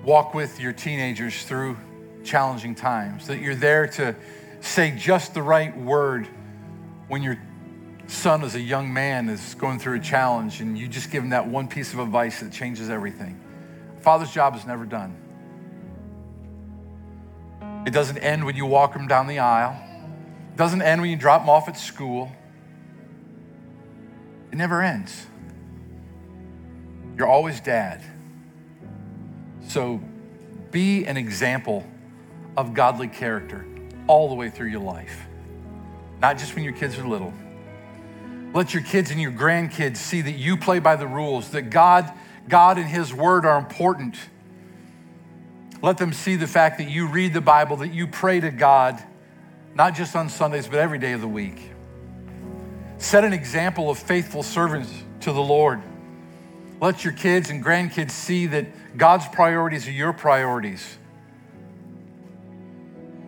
walk 0.04 0.34
with 0.34 0.60
your 0.60 0.74
teenagers 0.74 1.44
through 1.44 1.78
challenging 2.24 2.76
times, 2.76 3.28
that 3.28 3.40
you're 3.40 3.56
there 3.56 3.88
to 3.88 4.16
say 4.62 4.92
just 4.98 5.34
the 5.34 5.42
right 5.42 5.76
word 5.78 6.28
when 7.08 7.24
your 7.24 7.38
son 8.08 8.44
as 8.44 8.56
a 8.56 8.60
young 8.60 8.92
man 8.92 9.30
is 9.30 9.56
going 9.56 9.80
through 9.80 9.98
a 9.98 10.00
challenge 10.00 10.62
and 10.62 10.78
you 10.78 10.88
just 10.88 11.12
give 11.12 11.24
him 11.24 11.30
that 11.30 11.48
one 11.48 11.68
piece 11.68 11.94
of 11.94 12.00
advice 12.00 12.40
that 12.40 12.52
changes 12.52 12.90
everything. 12.90 13.40
Father's 14.02 14.32
job 14.32 14.56
is 14.56 14.66
never 14.66 14.86
done. 14.86 15.16
It 17.86 17.92
doesn't 17.92 18.18
end 18.18 18.46
when 18.46 18.56
you 18.56 18.66
walk 18.66 18.96
him 18.96 19.08
down 19.08 19.28
the 19.28 19.40
aisle. 19.40 19.80
It 20.54 20.58
doesn't 20.58 20.82
end 20.82 21.02
when 21.02 21.10
you 21.10 21.16
drop 21.16 21.44
him 21.44 21.50
off 21.50 21.70
at 21.70 21.78
school. 21.78 22.32
It 24.52 24.56
never 24.56 24.82
ends. 24.82 25.28
You're 27.18 27.28
always 27.28 27.60
dad. 27.60 28.02
So 29.68 30.02
be 30.72 31.06
an 31.06 31.18
example 31.18 31.86
of 32.58 32.74
godly 32.74 33.08
character 33.08 33.66
all 34.08 34.30
the 34.30 34.36
way 34.36 34.50
through 34.50 34.70
your 34.70 34.82
life, 34.82 35.28
not 36.22 36.38
just 36.38 36.56
when 36.56 36.64
your 36.64 36.74
kids 36.74 36.98
are 36.98 37.08
little. 37.08 37.34
Let 38.54 38.74
your 38.74 38.82
kids 38.82 39.12
and 39.12 39.22
your 39.22 39.32
grandkids 39.32 39.98
see 39.98 40.22
that 40.22 40.32
you 40.32 40.58
play 40.58 40.80
by 40.80 40.96
the 40.96 41.06
rules, 41.06 41.52
that 41.52 41.70
God, 41.70 42.12
God 42.48 42.78
and 42.78 42.88
His 42.88 43.14
Word 43.14 43.46
are 43.46 43.60
important. 43.60 44.16
Let 45.84 45.98
them 45.98 46.12
see 46.12 46.36
the 46.36 46.48
fact 46.48 46.80
that 46.80 46.90
you 46.90 47.08
read 47.08 47.34
the 47.34 47.42
Bible, 47.42 47.78
that 47.78 47.94
you 47.94 48.08
pray 48.08 48.40
to 48.40 48.50
God, 48.50 49.02
not 49.76 49.94
just 49.94 50.16
on 50.16 50.30
Sundays, 50.30 50.68
but 50.68 50.80
every 50.80 50.98
day 50.98 51.14
of 51.14 51.22
the 51.22 51.28
week. 51.28 51.72
Set 53.00 53.24
an 53.24 53.32
example 53.32 53.90
of 53.90 53.98
faithful 53.98 54.44
servants 54.44 54.92
to 55.22 55.32
the 55.32 55.42
Lord. 55.42 55.82
Let 56.82 57.04
your 57.04 57.14
kids 57.14 57.50
and 57.50 57.64
grandkids 57.64 58.12
see 58.12 58.46
that 58.48 58.98
God's 58.98 59.28
priorities 59.30 59.88
are 59.88 59.92
your 59.92 60.12
priorities. 60.14 60.98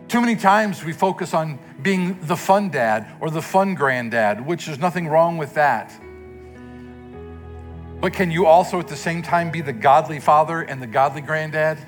Too 0.08 0.20
many 0.20 0.36
times 0.36 0.84
we 0.84 0.92
focus 0.92 1.32
on 1.32 1.58
being 1.80 2.18
the 2.26 2.36
fun 2.36 2.68
dad 2.68 3.16
or 3.18 3.30
the 3.30 3.40
fun 3.40 3.74
granddad, 3.74 4.44
which 4.46 4.66
there's 4.66 4.78
nothing 4.78 5.08
wrong 5.08 5.38
with 5.38 5.54
that. 5.54 5.90
But 7.98 8.12
can 8.12 8.30
you 8.30 8.44
also 8.44 8.78
at 8.78 8.88
the 8.88 8.96
same 8.96 9.22
time 9.22 9.50
be 9.50 9.62
the 9.62 9.72
godly 9.72 10.20
father 10.20 10.60
and 10.60 10.82
the 10.82 10.86
godly 10.86 11.22
granddad 11.22 11.78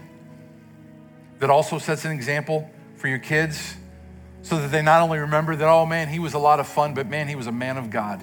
that 1.38 1.51
also 1.51 1.79
sets 1.79 2.07
an 2.07 2.12
example 2.12 2.70
for 2.97 3.09
your 3.09 3.18
kids 3.18 3.77
so 4.45 4.59
that 4.59 4.71
they 4.71 4.83
not 4.83 5.01
only 5.01 5.19
remember 5.19 5.57
that, 5.57 5.67
oh 5.67 5.87
man, 5.87 6.07
he 6.07 6.19
was 6.19 6.35
a 6.35 6.39
lot 6.39 6.61
of 6.61 6.69
fun, 6.69 6.93
but 6.93 7.09
man, 7.09 7.29
he 7.29 7.35
was 7.35 7.47
a 7.47 7.53
man 7.53 7.79
of 7.79 7.89
God? 7.89 8.23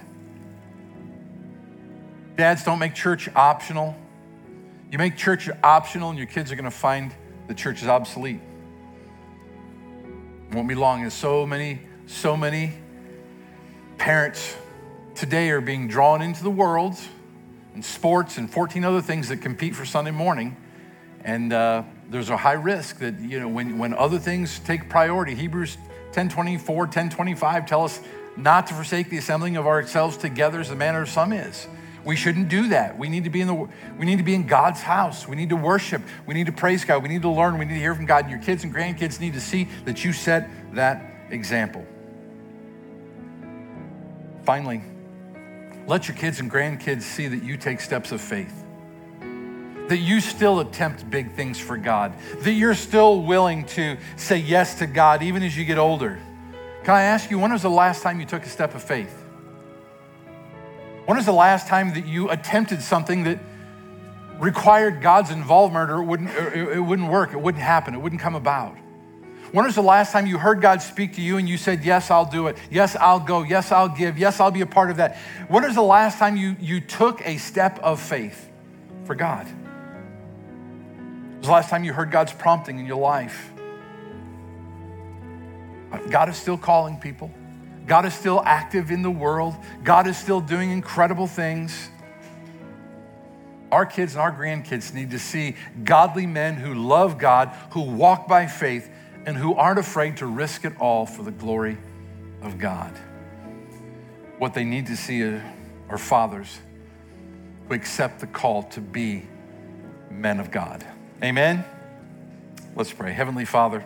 Dads, 2.37 2.63
don't 2.63 2.77
make 2.77 2.93
church 2.93 3.27
optional. 3.35 3.95
You 4.91 4.99
make 4.99 5.17
church 5.17 5.49
optional, 5.63 6.11
and 6.11 6.19
your 6.19 6.27
kids 6.27 6.51
are 6.51 6.55
going 6.55 6.65
to 6.65 6.71
find 6.71 7.11
the 7.47 7.55
church 7.55 7.81
is 7.81 7.87
obsolete. 7.87 8.39
It 10.47 10.55
won't 10.55 10.67
be 10.67 10.75
long. 10.75 11.01
There's 11.01 11.15
so 11.15 11.47
many, 11.47 11.81
so 12.05 12.37
many 12.37 12.73
parents 13.97 14.55
today 15.15 15.49
are 15.49 15.59
being 15.59 15.87
drawn 15.87 16.21
into 16.21 16.43
the 16.43 16.51
world 16.51 16.97
and 17.73 17.83
sports 17.83 18.37
and 18.37 18.47
14 18.47 18.83
other 18.83 19.01
things 19.01 19.29
that 19.29 19.37
compete 19.37 19.75
for 19.75 19.85
Sunday 19.85 20.11
morning. 20.11 20.55
And 21.23 21.51
uh, 21.51 21.81
there's 22.09 22.29
a 22.29 22.37
high 22.37 22.53
risk 22.53 22.99
that, 22.99 23.19
you 23.19 23.39
know, 23.39 23.47
when, 23.47 23.79
when 23.79 23.95
other 23.95 24.19
things 24.19 24.59
take 24.59 24.87
priority, 24.87 25.33
Hebrews 25.33 25.77
10.24, 26.11 26.91
10.25 26.91 27.67
tell 27.67 27.83
us 27.83 27.99
not 28.37 28.67
to 28.67 28.73
forsake 28.73 29.09
the 29.09 29.17
assembling 29.17 29.57
of 29.57 29.67
ourselves 29.67 30.17
together 30.17 30.59
as 30.59 30.69
the 30.69 30.75
manner 30.75 31.01
of 31.01 31.09
some 31.09 31.33
is. 31.33 31.67
We 32.03 32.15
shouldn't 32.15 32.49
do 32.49 32.69
that. 32.69 32.97
We 32.97 33.09
need 33.09 33.25
to 33.25 33.29
be 33.29 33.41
in 33.41 33.47
the 33.47 33.53
we 33.53 34.05
need 34.05 34.17
to 34.17 34.23
be 34.23 34.33
in 34.33 34.47
God's 34.47 34.81
house. 34.81 35.27
We 35.27 35.35
need 35.35 35.49
to 35.49 35.55
worship. 35.55 36.01
We 36.25 36.33
need 36.33 36.47
to 36.47 36.51
praise 36.51 36.83
God. 36.83 37.03
We 37.03 37.09
need 37.09 37.21
to 37.21 37.29
learn. 37.29 37.59
We 37.59 37.65
need 37.65 37.75
to 37.75 37.79
hear 37.79 37.93
from 37.93 38.05
God. 38.05 38.23
And 38.23 38.31
your 38.31 38.41
kids 38.41 38.63
and 38.63 38.73
grandkids 38.73 39.19
need 39.19 39.33
to 39.33 39.41
see 39.41 39.67
that 39.85 40.03
you 40.03 40.11
set 40.11 40.49
that 40.73 41.05
example. 41.29 41.85
Finally, 44.43 44.81
let 45.85 46.07
your 46.07 46.17
kids 46.17 46.39
and 46.39 46.51
grandkids 46.51 47.03
see 47.03 47.27
that 47.27 47.43
you 47.43 47.55
take 47.55 47.79
steps 47.79 48.11
of 48.11 48.19
faith. 48.19 48.60
That 49.91 49.97
you 49.97 50.21
still 50.21 50.61
attempt 50.61 51.09
big 51.09 51.33
things 51.33 51.59
for 51.59 51.75
God. 51.75 52.13
That 52.43 52.53
you're 52.53 52.75
still 52.75 53.23
willing 53.23 53.65
to 53.65 53.97
say 54.15 54.37
yes 54.37 54.79
to 54.79 54.87
God 54.87 55.21
even 55.21 55.43
as 55.43 55.57
you 55.57 55.65
get 55.65 55.77
older. 55.77 56.17
Can 56.85 56.95
I 56.95 57.01
ask 57.01 57.29
you, 57.29 57.37
when 57.37 57.51
was 57.51 57.63
the 57.63 57.69
last 57.69 58.01
time 58.01 58.21
you 58.21 58.25
took 58.25 58.45
a 58.45 58.47
step 58.47 58.73
of 58.73 58.81
faith? 58.81 59.13
When 61.07 61.17
was 61.17 61.25
the 61.25 61.33
last 61.33 61.67
time 61.67 61.93
that 61.95 62.07
you 62.07 62.29
attempted 62.29 62.81
something 62.81 63.25
that 63.25 63.39
required 64.39 65.01
God's 65.01 65.29
involvement 65.29 65.91
or 65.91 66.01
it 66.01 66.05
wouldn't, 66.05 66.29
it 66.55 66.79
wouldn't 66.79 67.09
work, 67.09 67.33
it 67.33 67.41
wouldn't 67.41 67.61
happen, 67.61 67.93
it 67.93 67.97
wouldn't 67.97 68.21
come 68.21 68.35
about? 68.35 68.77
When 69.51 69.65
was 69.65 69.75
the 69.75 69.83
last 69.83 70.13
time 70.13 70.25
you 70.25 70.37
heard 70.37 70.61
God 70.61 70.81
speak 70.81 71.15
to 71.15 71.21
you 71.21 71.35
and 71.35 71.49
you 71.49 71.57
said, 71.57 71.83
Yes, 71.83 72.09
I'll 72.09 72.23
do 72.23 72.47
it. 72.47 72.55
Yes, 72.69 72.95
I'll 72.95 73.19
go. 73.19 73.43
Yes, 73.43 73.73
I'll 73.73 73.89
give. 73.89 74.17
Yes, 74.17 74.39
I'll 74.39 74.51
be 74.51 74.61
a 74.61 74.65
part 74.65 74.89
of 74.89 74.95
that? 74.97 75.17
When 75.49 75.63
was 75.63 75.75
the 75.75 75.81
last 75.81 76.17
time 76.17 76.37
you, 76.37 76.55
you 76.61 76.79
took 76.79 77.27
a 77.27 77.35
step 77.35 77.77
of 77.79 77.99
faith 77.99 78.49
for 79.03 79.15
God? 79.15 79.45
Was 81.41 81.47
the 81.47 81.53
last 81.53 81.69
time 81.71 81.83
you 81.83 81.91
heard 81.91 82.11
God's 82.11 82.31
prompting 82.31 82.77
in 82.77 82.85
your 82.85 82.99
life? 82.99 83.51
God 86.11 86.29
is 86.29 86.37
still 86.37 86.55
calling 86.55 86.99
people. 86.99 87.31
God 87.87 88.05
is 88.05 88.13
still 88.13 88.43
active 88.45 88.91
in 88.91 89.01
the 89.01 89.09
world. 89.09 89.55
God 89.83 90.05
is 90.05 90.15
still 90.15 90.39
doing 90.39 90.69
incredible 90.69 91.25
things. 91.25 91.89
Our 93.71 93.87
kids 93.87 94.13
and 94.13 94.21
our 94.21 94.31
grandkids 94.31 94.93
need 94.93 95.09
to 95.11 95.17
see 95.17 95.55
godly 95.83 96.27
men 96.27 96.57
who 96.57 96.75
love 96.75 97.17
God, 97.17 97.49
who 97.71 97.81
walk 97.81 98.27
by 98.27 98.45
faith, 98.45 98.87
and 99.25 99.35
who 99.35 99.55
aren't 99.55 99.79
afraid 99.79 100.17
to 100.17 100.27
risk 100.27 100.63
it 100.63 100.73
all 100.79 101.07
for 101.07 101.23
the 101.23 101.31
glory 101.31 101.79
of 102.43 102.59
God. 102.59 102.95
What 104.37 104.53
they 104.53 104.63
need 104.63 104.85
to 104.87 104.95
see 104.95 105.23
are 105.23 105.97
fathers 105.97 106.59
who 107.67 107.73
accept 107.73 108.19
the 108.19 108.27
call 108.27 108.61
to 108.61 108.79
be 108.79 109.25
men 110.11 110.39
of 110.39 110.51
God. 110.51 110.85
Amen? 111.23 111.63
Let's 112.75 112.91
pray. 112.91 113.13
Heavenly 113.13 113.45
Father, 113.45 113.85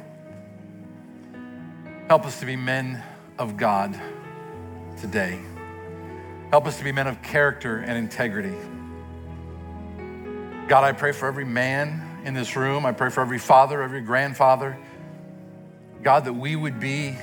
help 2.07 2.25
us 2.25 2.39
to 2.39 2.45
be 2.45 2.55
men 2.55 3.03
of 3.37 3.57
God 3.57 3.99
today. 5.01 5.41
Help 6.51 6.65
us 6.65 6.77
to 6.77 6.85
be 6.85 6.93
men 6.93 7.07
of 7.07 7.21
character 7.21 7.79
and 7.79 7.97
integrity. 7.97 8.55
God, 10.69 10.85
I 10.85 10.93
pray 10.93 11.11
for 11.11 11.27
every 11.27 11.43
man 11.43 12.21
in 12.23 12.33
this 12.33 12.55
room. 12.55 12.85
I 12.85 12.93
pray 12.93 13.09
for 13.09 13.19
every 13.19 13.39
father, 13.39 13.81
every 13.81 14.01
grandfather. 14.01 14.77
God, 16.03 16.23
that 16.25 16.33
we 16.33 16.55
would 16.55 16.79
be 16.79 17.17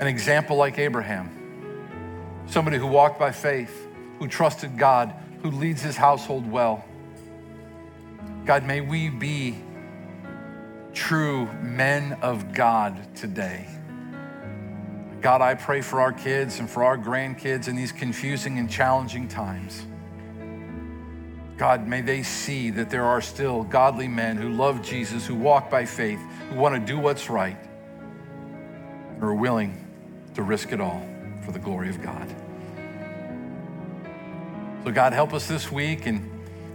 an 0.00 0.08
example 0.08 0.56
like 0.56 0.80
Abraham, 0.80 2.42
somebody 2.46 2.76
who 2.76 2.88
walked 2.88 3.20
by 3.20 3.30
faith, 3.30 3.86
who 4.18 4.26
trusted 4.26 4.76
God, 4.76 5.14
who 5.42 5.52
leads 5.52 5.80
his 5.80 5.96
household 5.96 6.50
well. 6.50 6.84
God, 8.46 8.64
may 8.64 8.80
we 8.80 9.10
be 9.10 9.56
true 10.92 11.46
men 11.62 12.14
of 12.22 12.52
God 12.52 13.14
today. 13.14 13.66
God, 15.20 15.42
I 15.42 15.54
pray 15.54 15.82
for 15.82 16.00
our 16.00 16.12
kids 16.12 16.58
and 16.58 16.68
for 16.68 16.82
our 16.82 16.96
grandkids 16.96 17.68
in 17.68 17.76
these 17.76 17.92
confusing 17.92 18.58
and 18.58 18.70
challenging 18.70 19.28
times. 19.28 19.84
God, 21.58 21.86
may 21.86 22.00
they 22.00 22.22
see 22.22 22.70
that 22.70 22.88
there 22.88 23.04
are 23.04 23.20
still 23.20 23.64
godly 23.64 24.08
men 24.08 24.38
who 24.38 24.48
love 24.48 24.80
Jesus, 24.80 25.26
who 25.26 25.34
walk 25.34 25.68
by 25.68 25.84
faith, 25.84 26.20
who 26.48 26.58
want 26.58 26.74
to 26.74 26.80
do 26.80 26.98
what's 26.98 27.28
right, 27.28 27.58
and 29.14 29.22
are 29.22 29.34
willing 29.34 29.86
to 30.34 30.42
risk 30.42 30.72
it 30.72 30.80
all 30.80 31.06
for 31.44 31.52
the 31.52 31.58
glory 31.58 31.90
of 31.90 32.02
God. 32.02 32.34
So, 34.84 34.90
God, 34.90 35.12
help 35.12 35.34
us 35.34 35.46
this 35.46 35.70
week 35.70 36.06
and 36.06 36.29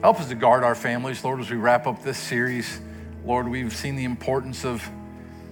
help 0.06 0.20
us 0.20 0.28
to 0.28 0.36
guard 0.36 0.64
our 0.64 0.76
families, 0.76 1.24
Lord, 1.24 1.40
as 1.40 1.50
we 1.50 1.58
wrap 1.58 1.88
up 1.88 2.04
this 2.04 2.20
series. 2.20 2.80
Lord, 3.26 3.48
we've 3.50 3.76
seen 3.76 3.96
the 3.96 4.04
importance 4.04 4.64
of 4.64 4.88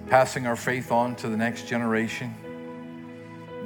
passing 0.08 0.46
our 0.46 0.54
faith 0.54 0.92
on 0.92 1.16
to 1.16 1.28
the 1.28 1.36
next 1.36 1.66
generation. 1.66 2.32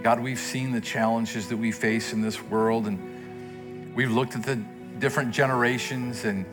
God, 0.03 0.19
we've 0.19 0.39
seen 0.39 0.73
the 0.73 0.81
challenges 0.81 1.47
that 1.51 1.59
we 1.59 1.73
face 1.73 2.15
in 2.15 2.23
this 2.23 2.43
world, 2.43 2.87
and 2.87 3.95
we've 3.95 4.13
looked 4.13 4.35
at 4.35 4.45
the 4.45 4.57
different 4.99 5.31
generations 5.31 6.25
and 6.25 6.47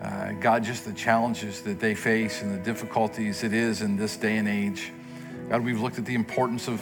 uh, 0.00 0.32
God, 0.40 0.64
just 0.64 0.86
the 0.86 0.94
challenges 0.94 1.60
that 1.60 1.78
they 1.78 1.94
face 1.94 2.40
and 2.40 2.50
the 2.50 2.64
difficulties 2.64 3.44
it 3.44 3.52
is 3.52 3.82
in 3.82 3.98
this 3.98 4.16
day 4.16 4.38
and 4.38 4.48
age. 4.48 4.90
God, 5.50 5.62
we've 5.62 5.82
looked 5.82 5.98
at 5.98 6.06
the 6.06 6.14
importance 6.14 6.66
of 6.66 6.80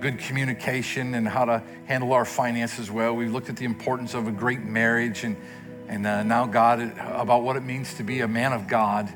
good 0.00 0.18
communication 0.18 1.14
and 1.14 1.28
how 1.28 1.44
to 1.44 1.62
handle 1.86 2.12
our 2.12 2.24
finances 2.24 2.90
well. 2.90 3.14
We've 3.14 3.32
looked 3.32 3.48
at 3.48 3.56
the 3.56 3.64
importance 3.64 4.14
of 4.14 4.26
a 4.26 4.32
great 4.32 4.64
marriage 4.64 5.22
and, 5.22 5.36
and 5.88 6.06
uh, 6.06 6.22
now, 6.22 6.46
God, 6.46 6.80
about 6.98 7.42
what 7.42 7.56
it 7.56 7.64
means 7.64 7.94
to 7.94 8.02
be 8.02 8.20
a 8.20 8.28
man 8.28 8.52
of 8.52 8.68
God. 8.68 9.12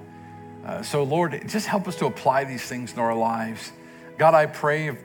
Uh, 0.64 0.82
so, 0.82 1.02
Lord, 1.02 1.42
just 1.46 1.66
help 1.66 1.86
us 1.86 1.96
to 1.96 2.06
apply 2.06 2.44
these 2.44 2.62
things 2.62 2.92
in 2.92 2.98
our 2.98 3.14
lives. 3.14 3.72
God, 4.16 4.34
I 4.34 4.46
pray 4.46 4.96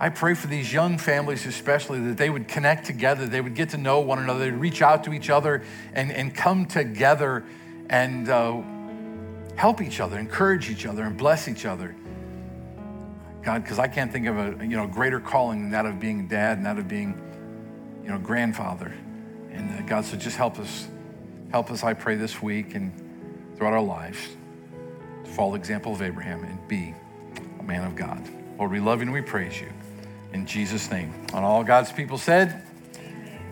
I 0.00 0.10
pray 0.10 0.34
for 0.34 0.46
these 0.46 0.72
young 0.72 0.96
families, 0.96 1.44
especially, 1.44 1.98
that 2.00 2.16
they 2.16 2.30
would 2.30 2.46
connect 2.46 2.86
together, 2.86 3.26
they 3.26 3.40
would 3.40 3.56
get 3.56 3.70
to 3.70 3.78
know 3.78 3.98
one 3.98 4.20
another, 4.20 4.44
they'd 4.44 4.52
reach 4.52 4.80
out 4.80 5.02
to 5.04 5.12
each 5.12 5.28
other 5.28 5.64
and, 5.92 6.12
and 6.12 6.32
come 6.32 6.66
together 6.66 7.44
and 7.90 8.28
uh, 8.28 8.62
help 9.56 9.80
each 9.80 9.98
other, 9.98 10.16
encourage 10.16 10.70
each 10.70 10.86
other, 10.86 11.02
and 11.02 11.16
bless 11.16 11.48
each 11.48 11.64
other. 11.64 11.96
God, 13.42 13.64
because 13.64 13.80
I 13.80 13.88
can't 13.88 14.12
think 14.12 14.26
of 14.26 14.38
a 14.38 14.64
you 14.64 14.76
know 14.76 14.86
greater 14.86 15.18
calling 15.20 15.62
than 15.62 15.70
that 15.70 15.86
of 15.86 15.98
being 15.98 16.28
dad 16.28 16.58
and 16.58 16.66
that 16.66 16.78
of 16.78 16.86
being 16.86 17.20
you 18.04 18.10
know 18.10 18.18
grandfather. 18.18 18.94
And 19.50 19.80
uh, 19.80 19.82
God, 19.82 20.04
so 20.04 20.16
just 20.16 20.36
help 20.36 20.60
us, 20.60 20.86
help 21.50 21.70
us, 21.70 21.82
I 21.82 21.94
pray, 21.94 22.16
this 22.16 22.42
week 22.42 22.74
and 22.74 22.92
throughout 23.56 23.72
our 23.72 23.82
lives 23.82 24.18
to 25.24 25.30
follow 25.30 25.52
the 25.52 25.58
example 25.58 25.92
of 25.92 26.02
Abraham 26.02 26.44
and 26.44 26.68
be 26.68 26.94
a 27.58 27.62
man 27.62 27.84
of 27.84 27.96
God. 27.96 28.22
Lord, 28.58 28.70
we 28.70 28.80
love 28.80 28.98
you 29.00 29.02
and 29.04 29.12
we 29.12 29.20
praise 29.20 29.60
you. 29.60 29.68
In 30.32 30.46
Jesus' 30.46 30.90
name. 30.90 31.12
On 31.32 31.42
all 31.42 31.64
God's 31.64 31.92
people 31.92 32.18
said, 32.18 32.62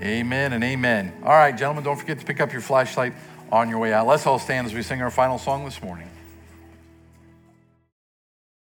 Amen, 0.02 0.52
and 0.52 0.62
amen. 0.62 1.12
All 1.22 1.30
right, 1.30 1.56
gentlemen, 1.56 1.82
don't 1.82 1.96
forget 1.96 2.18
to 2.18 2.26
pick 2.26 2.40
up 2.40 2.52
your 2.52 2.60
flashlight 2.60 3.14
on 3.50 3.70
your 3.70 3.78
way 3.78 3.94
out. 3.94 4.06
Let's 4.06 4.26
all 4.26 4.38
stand 4.38 4.66
as 4.66 4.74
we 4.74 4.82
sing 4.82 5.00
our 5.00 5.10
final 5.10 5.38
song 5.38 5.64
this 5.64 5.82
morning. 5.82 6.10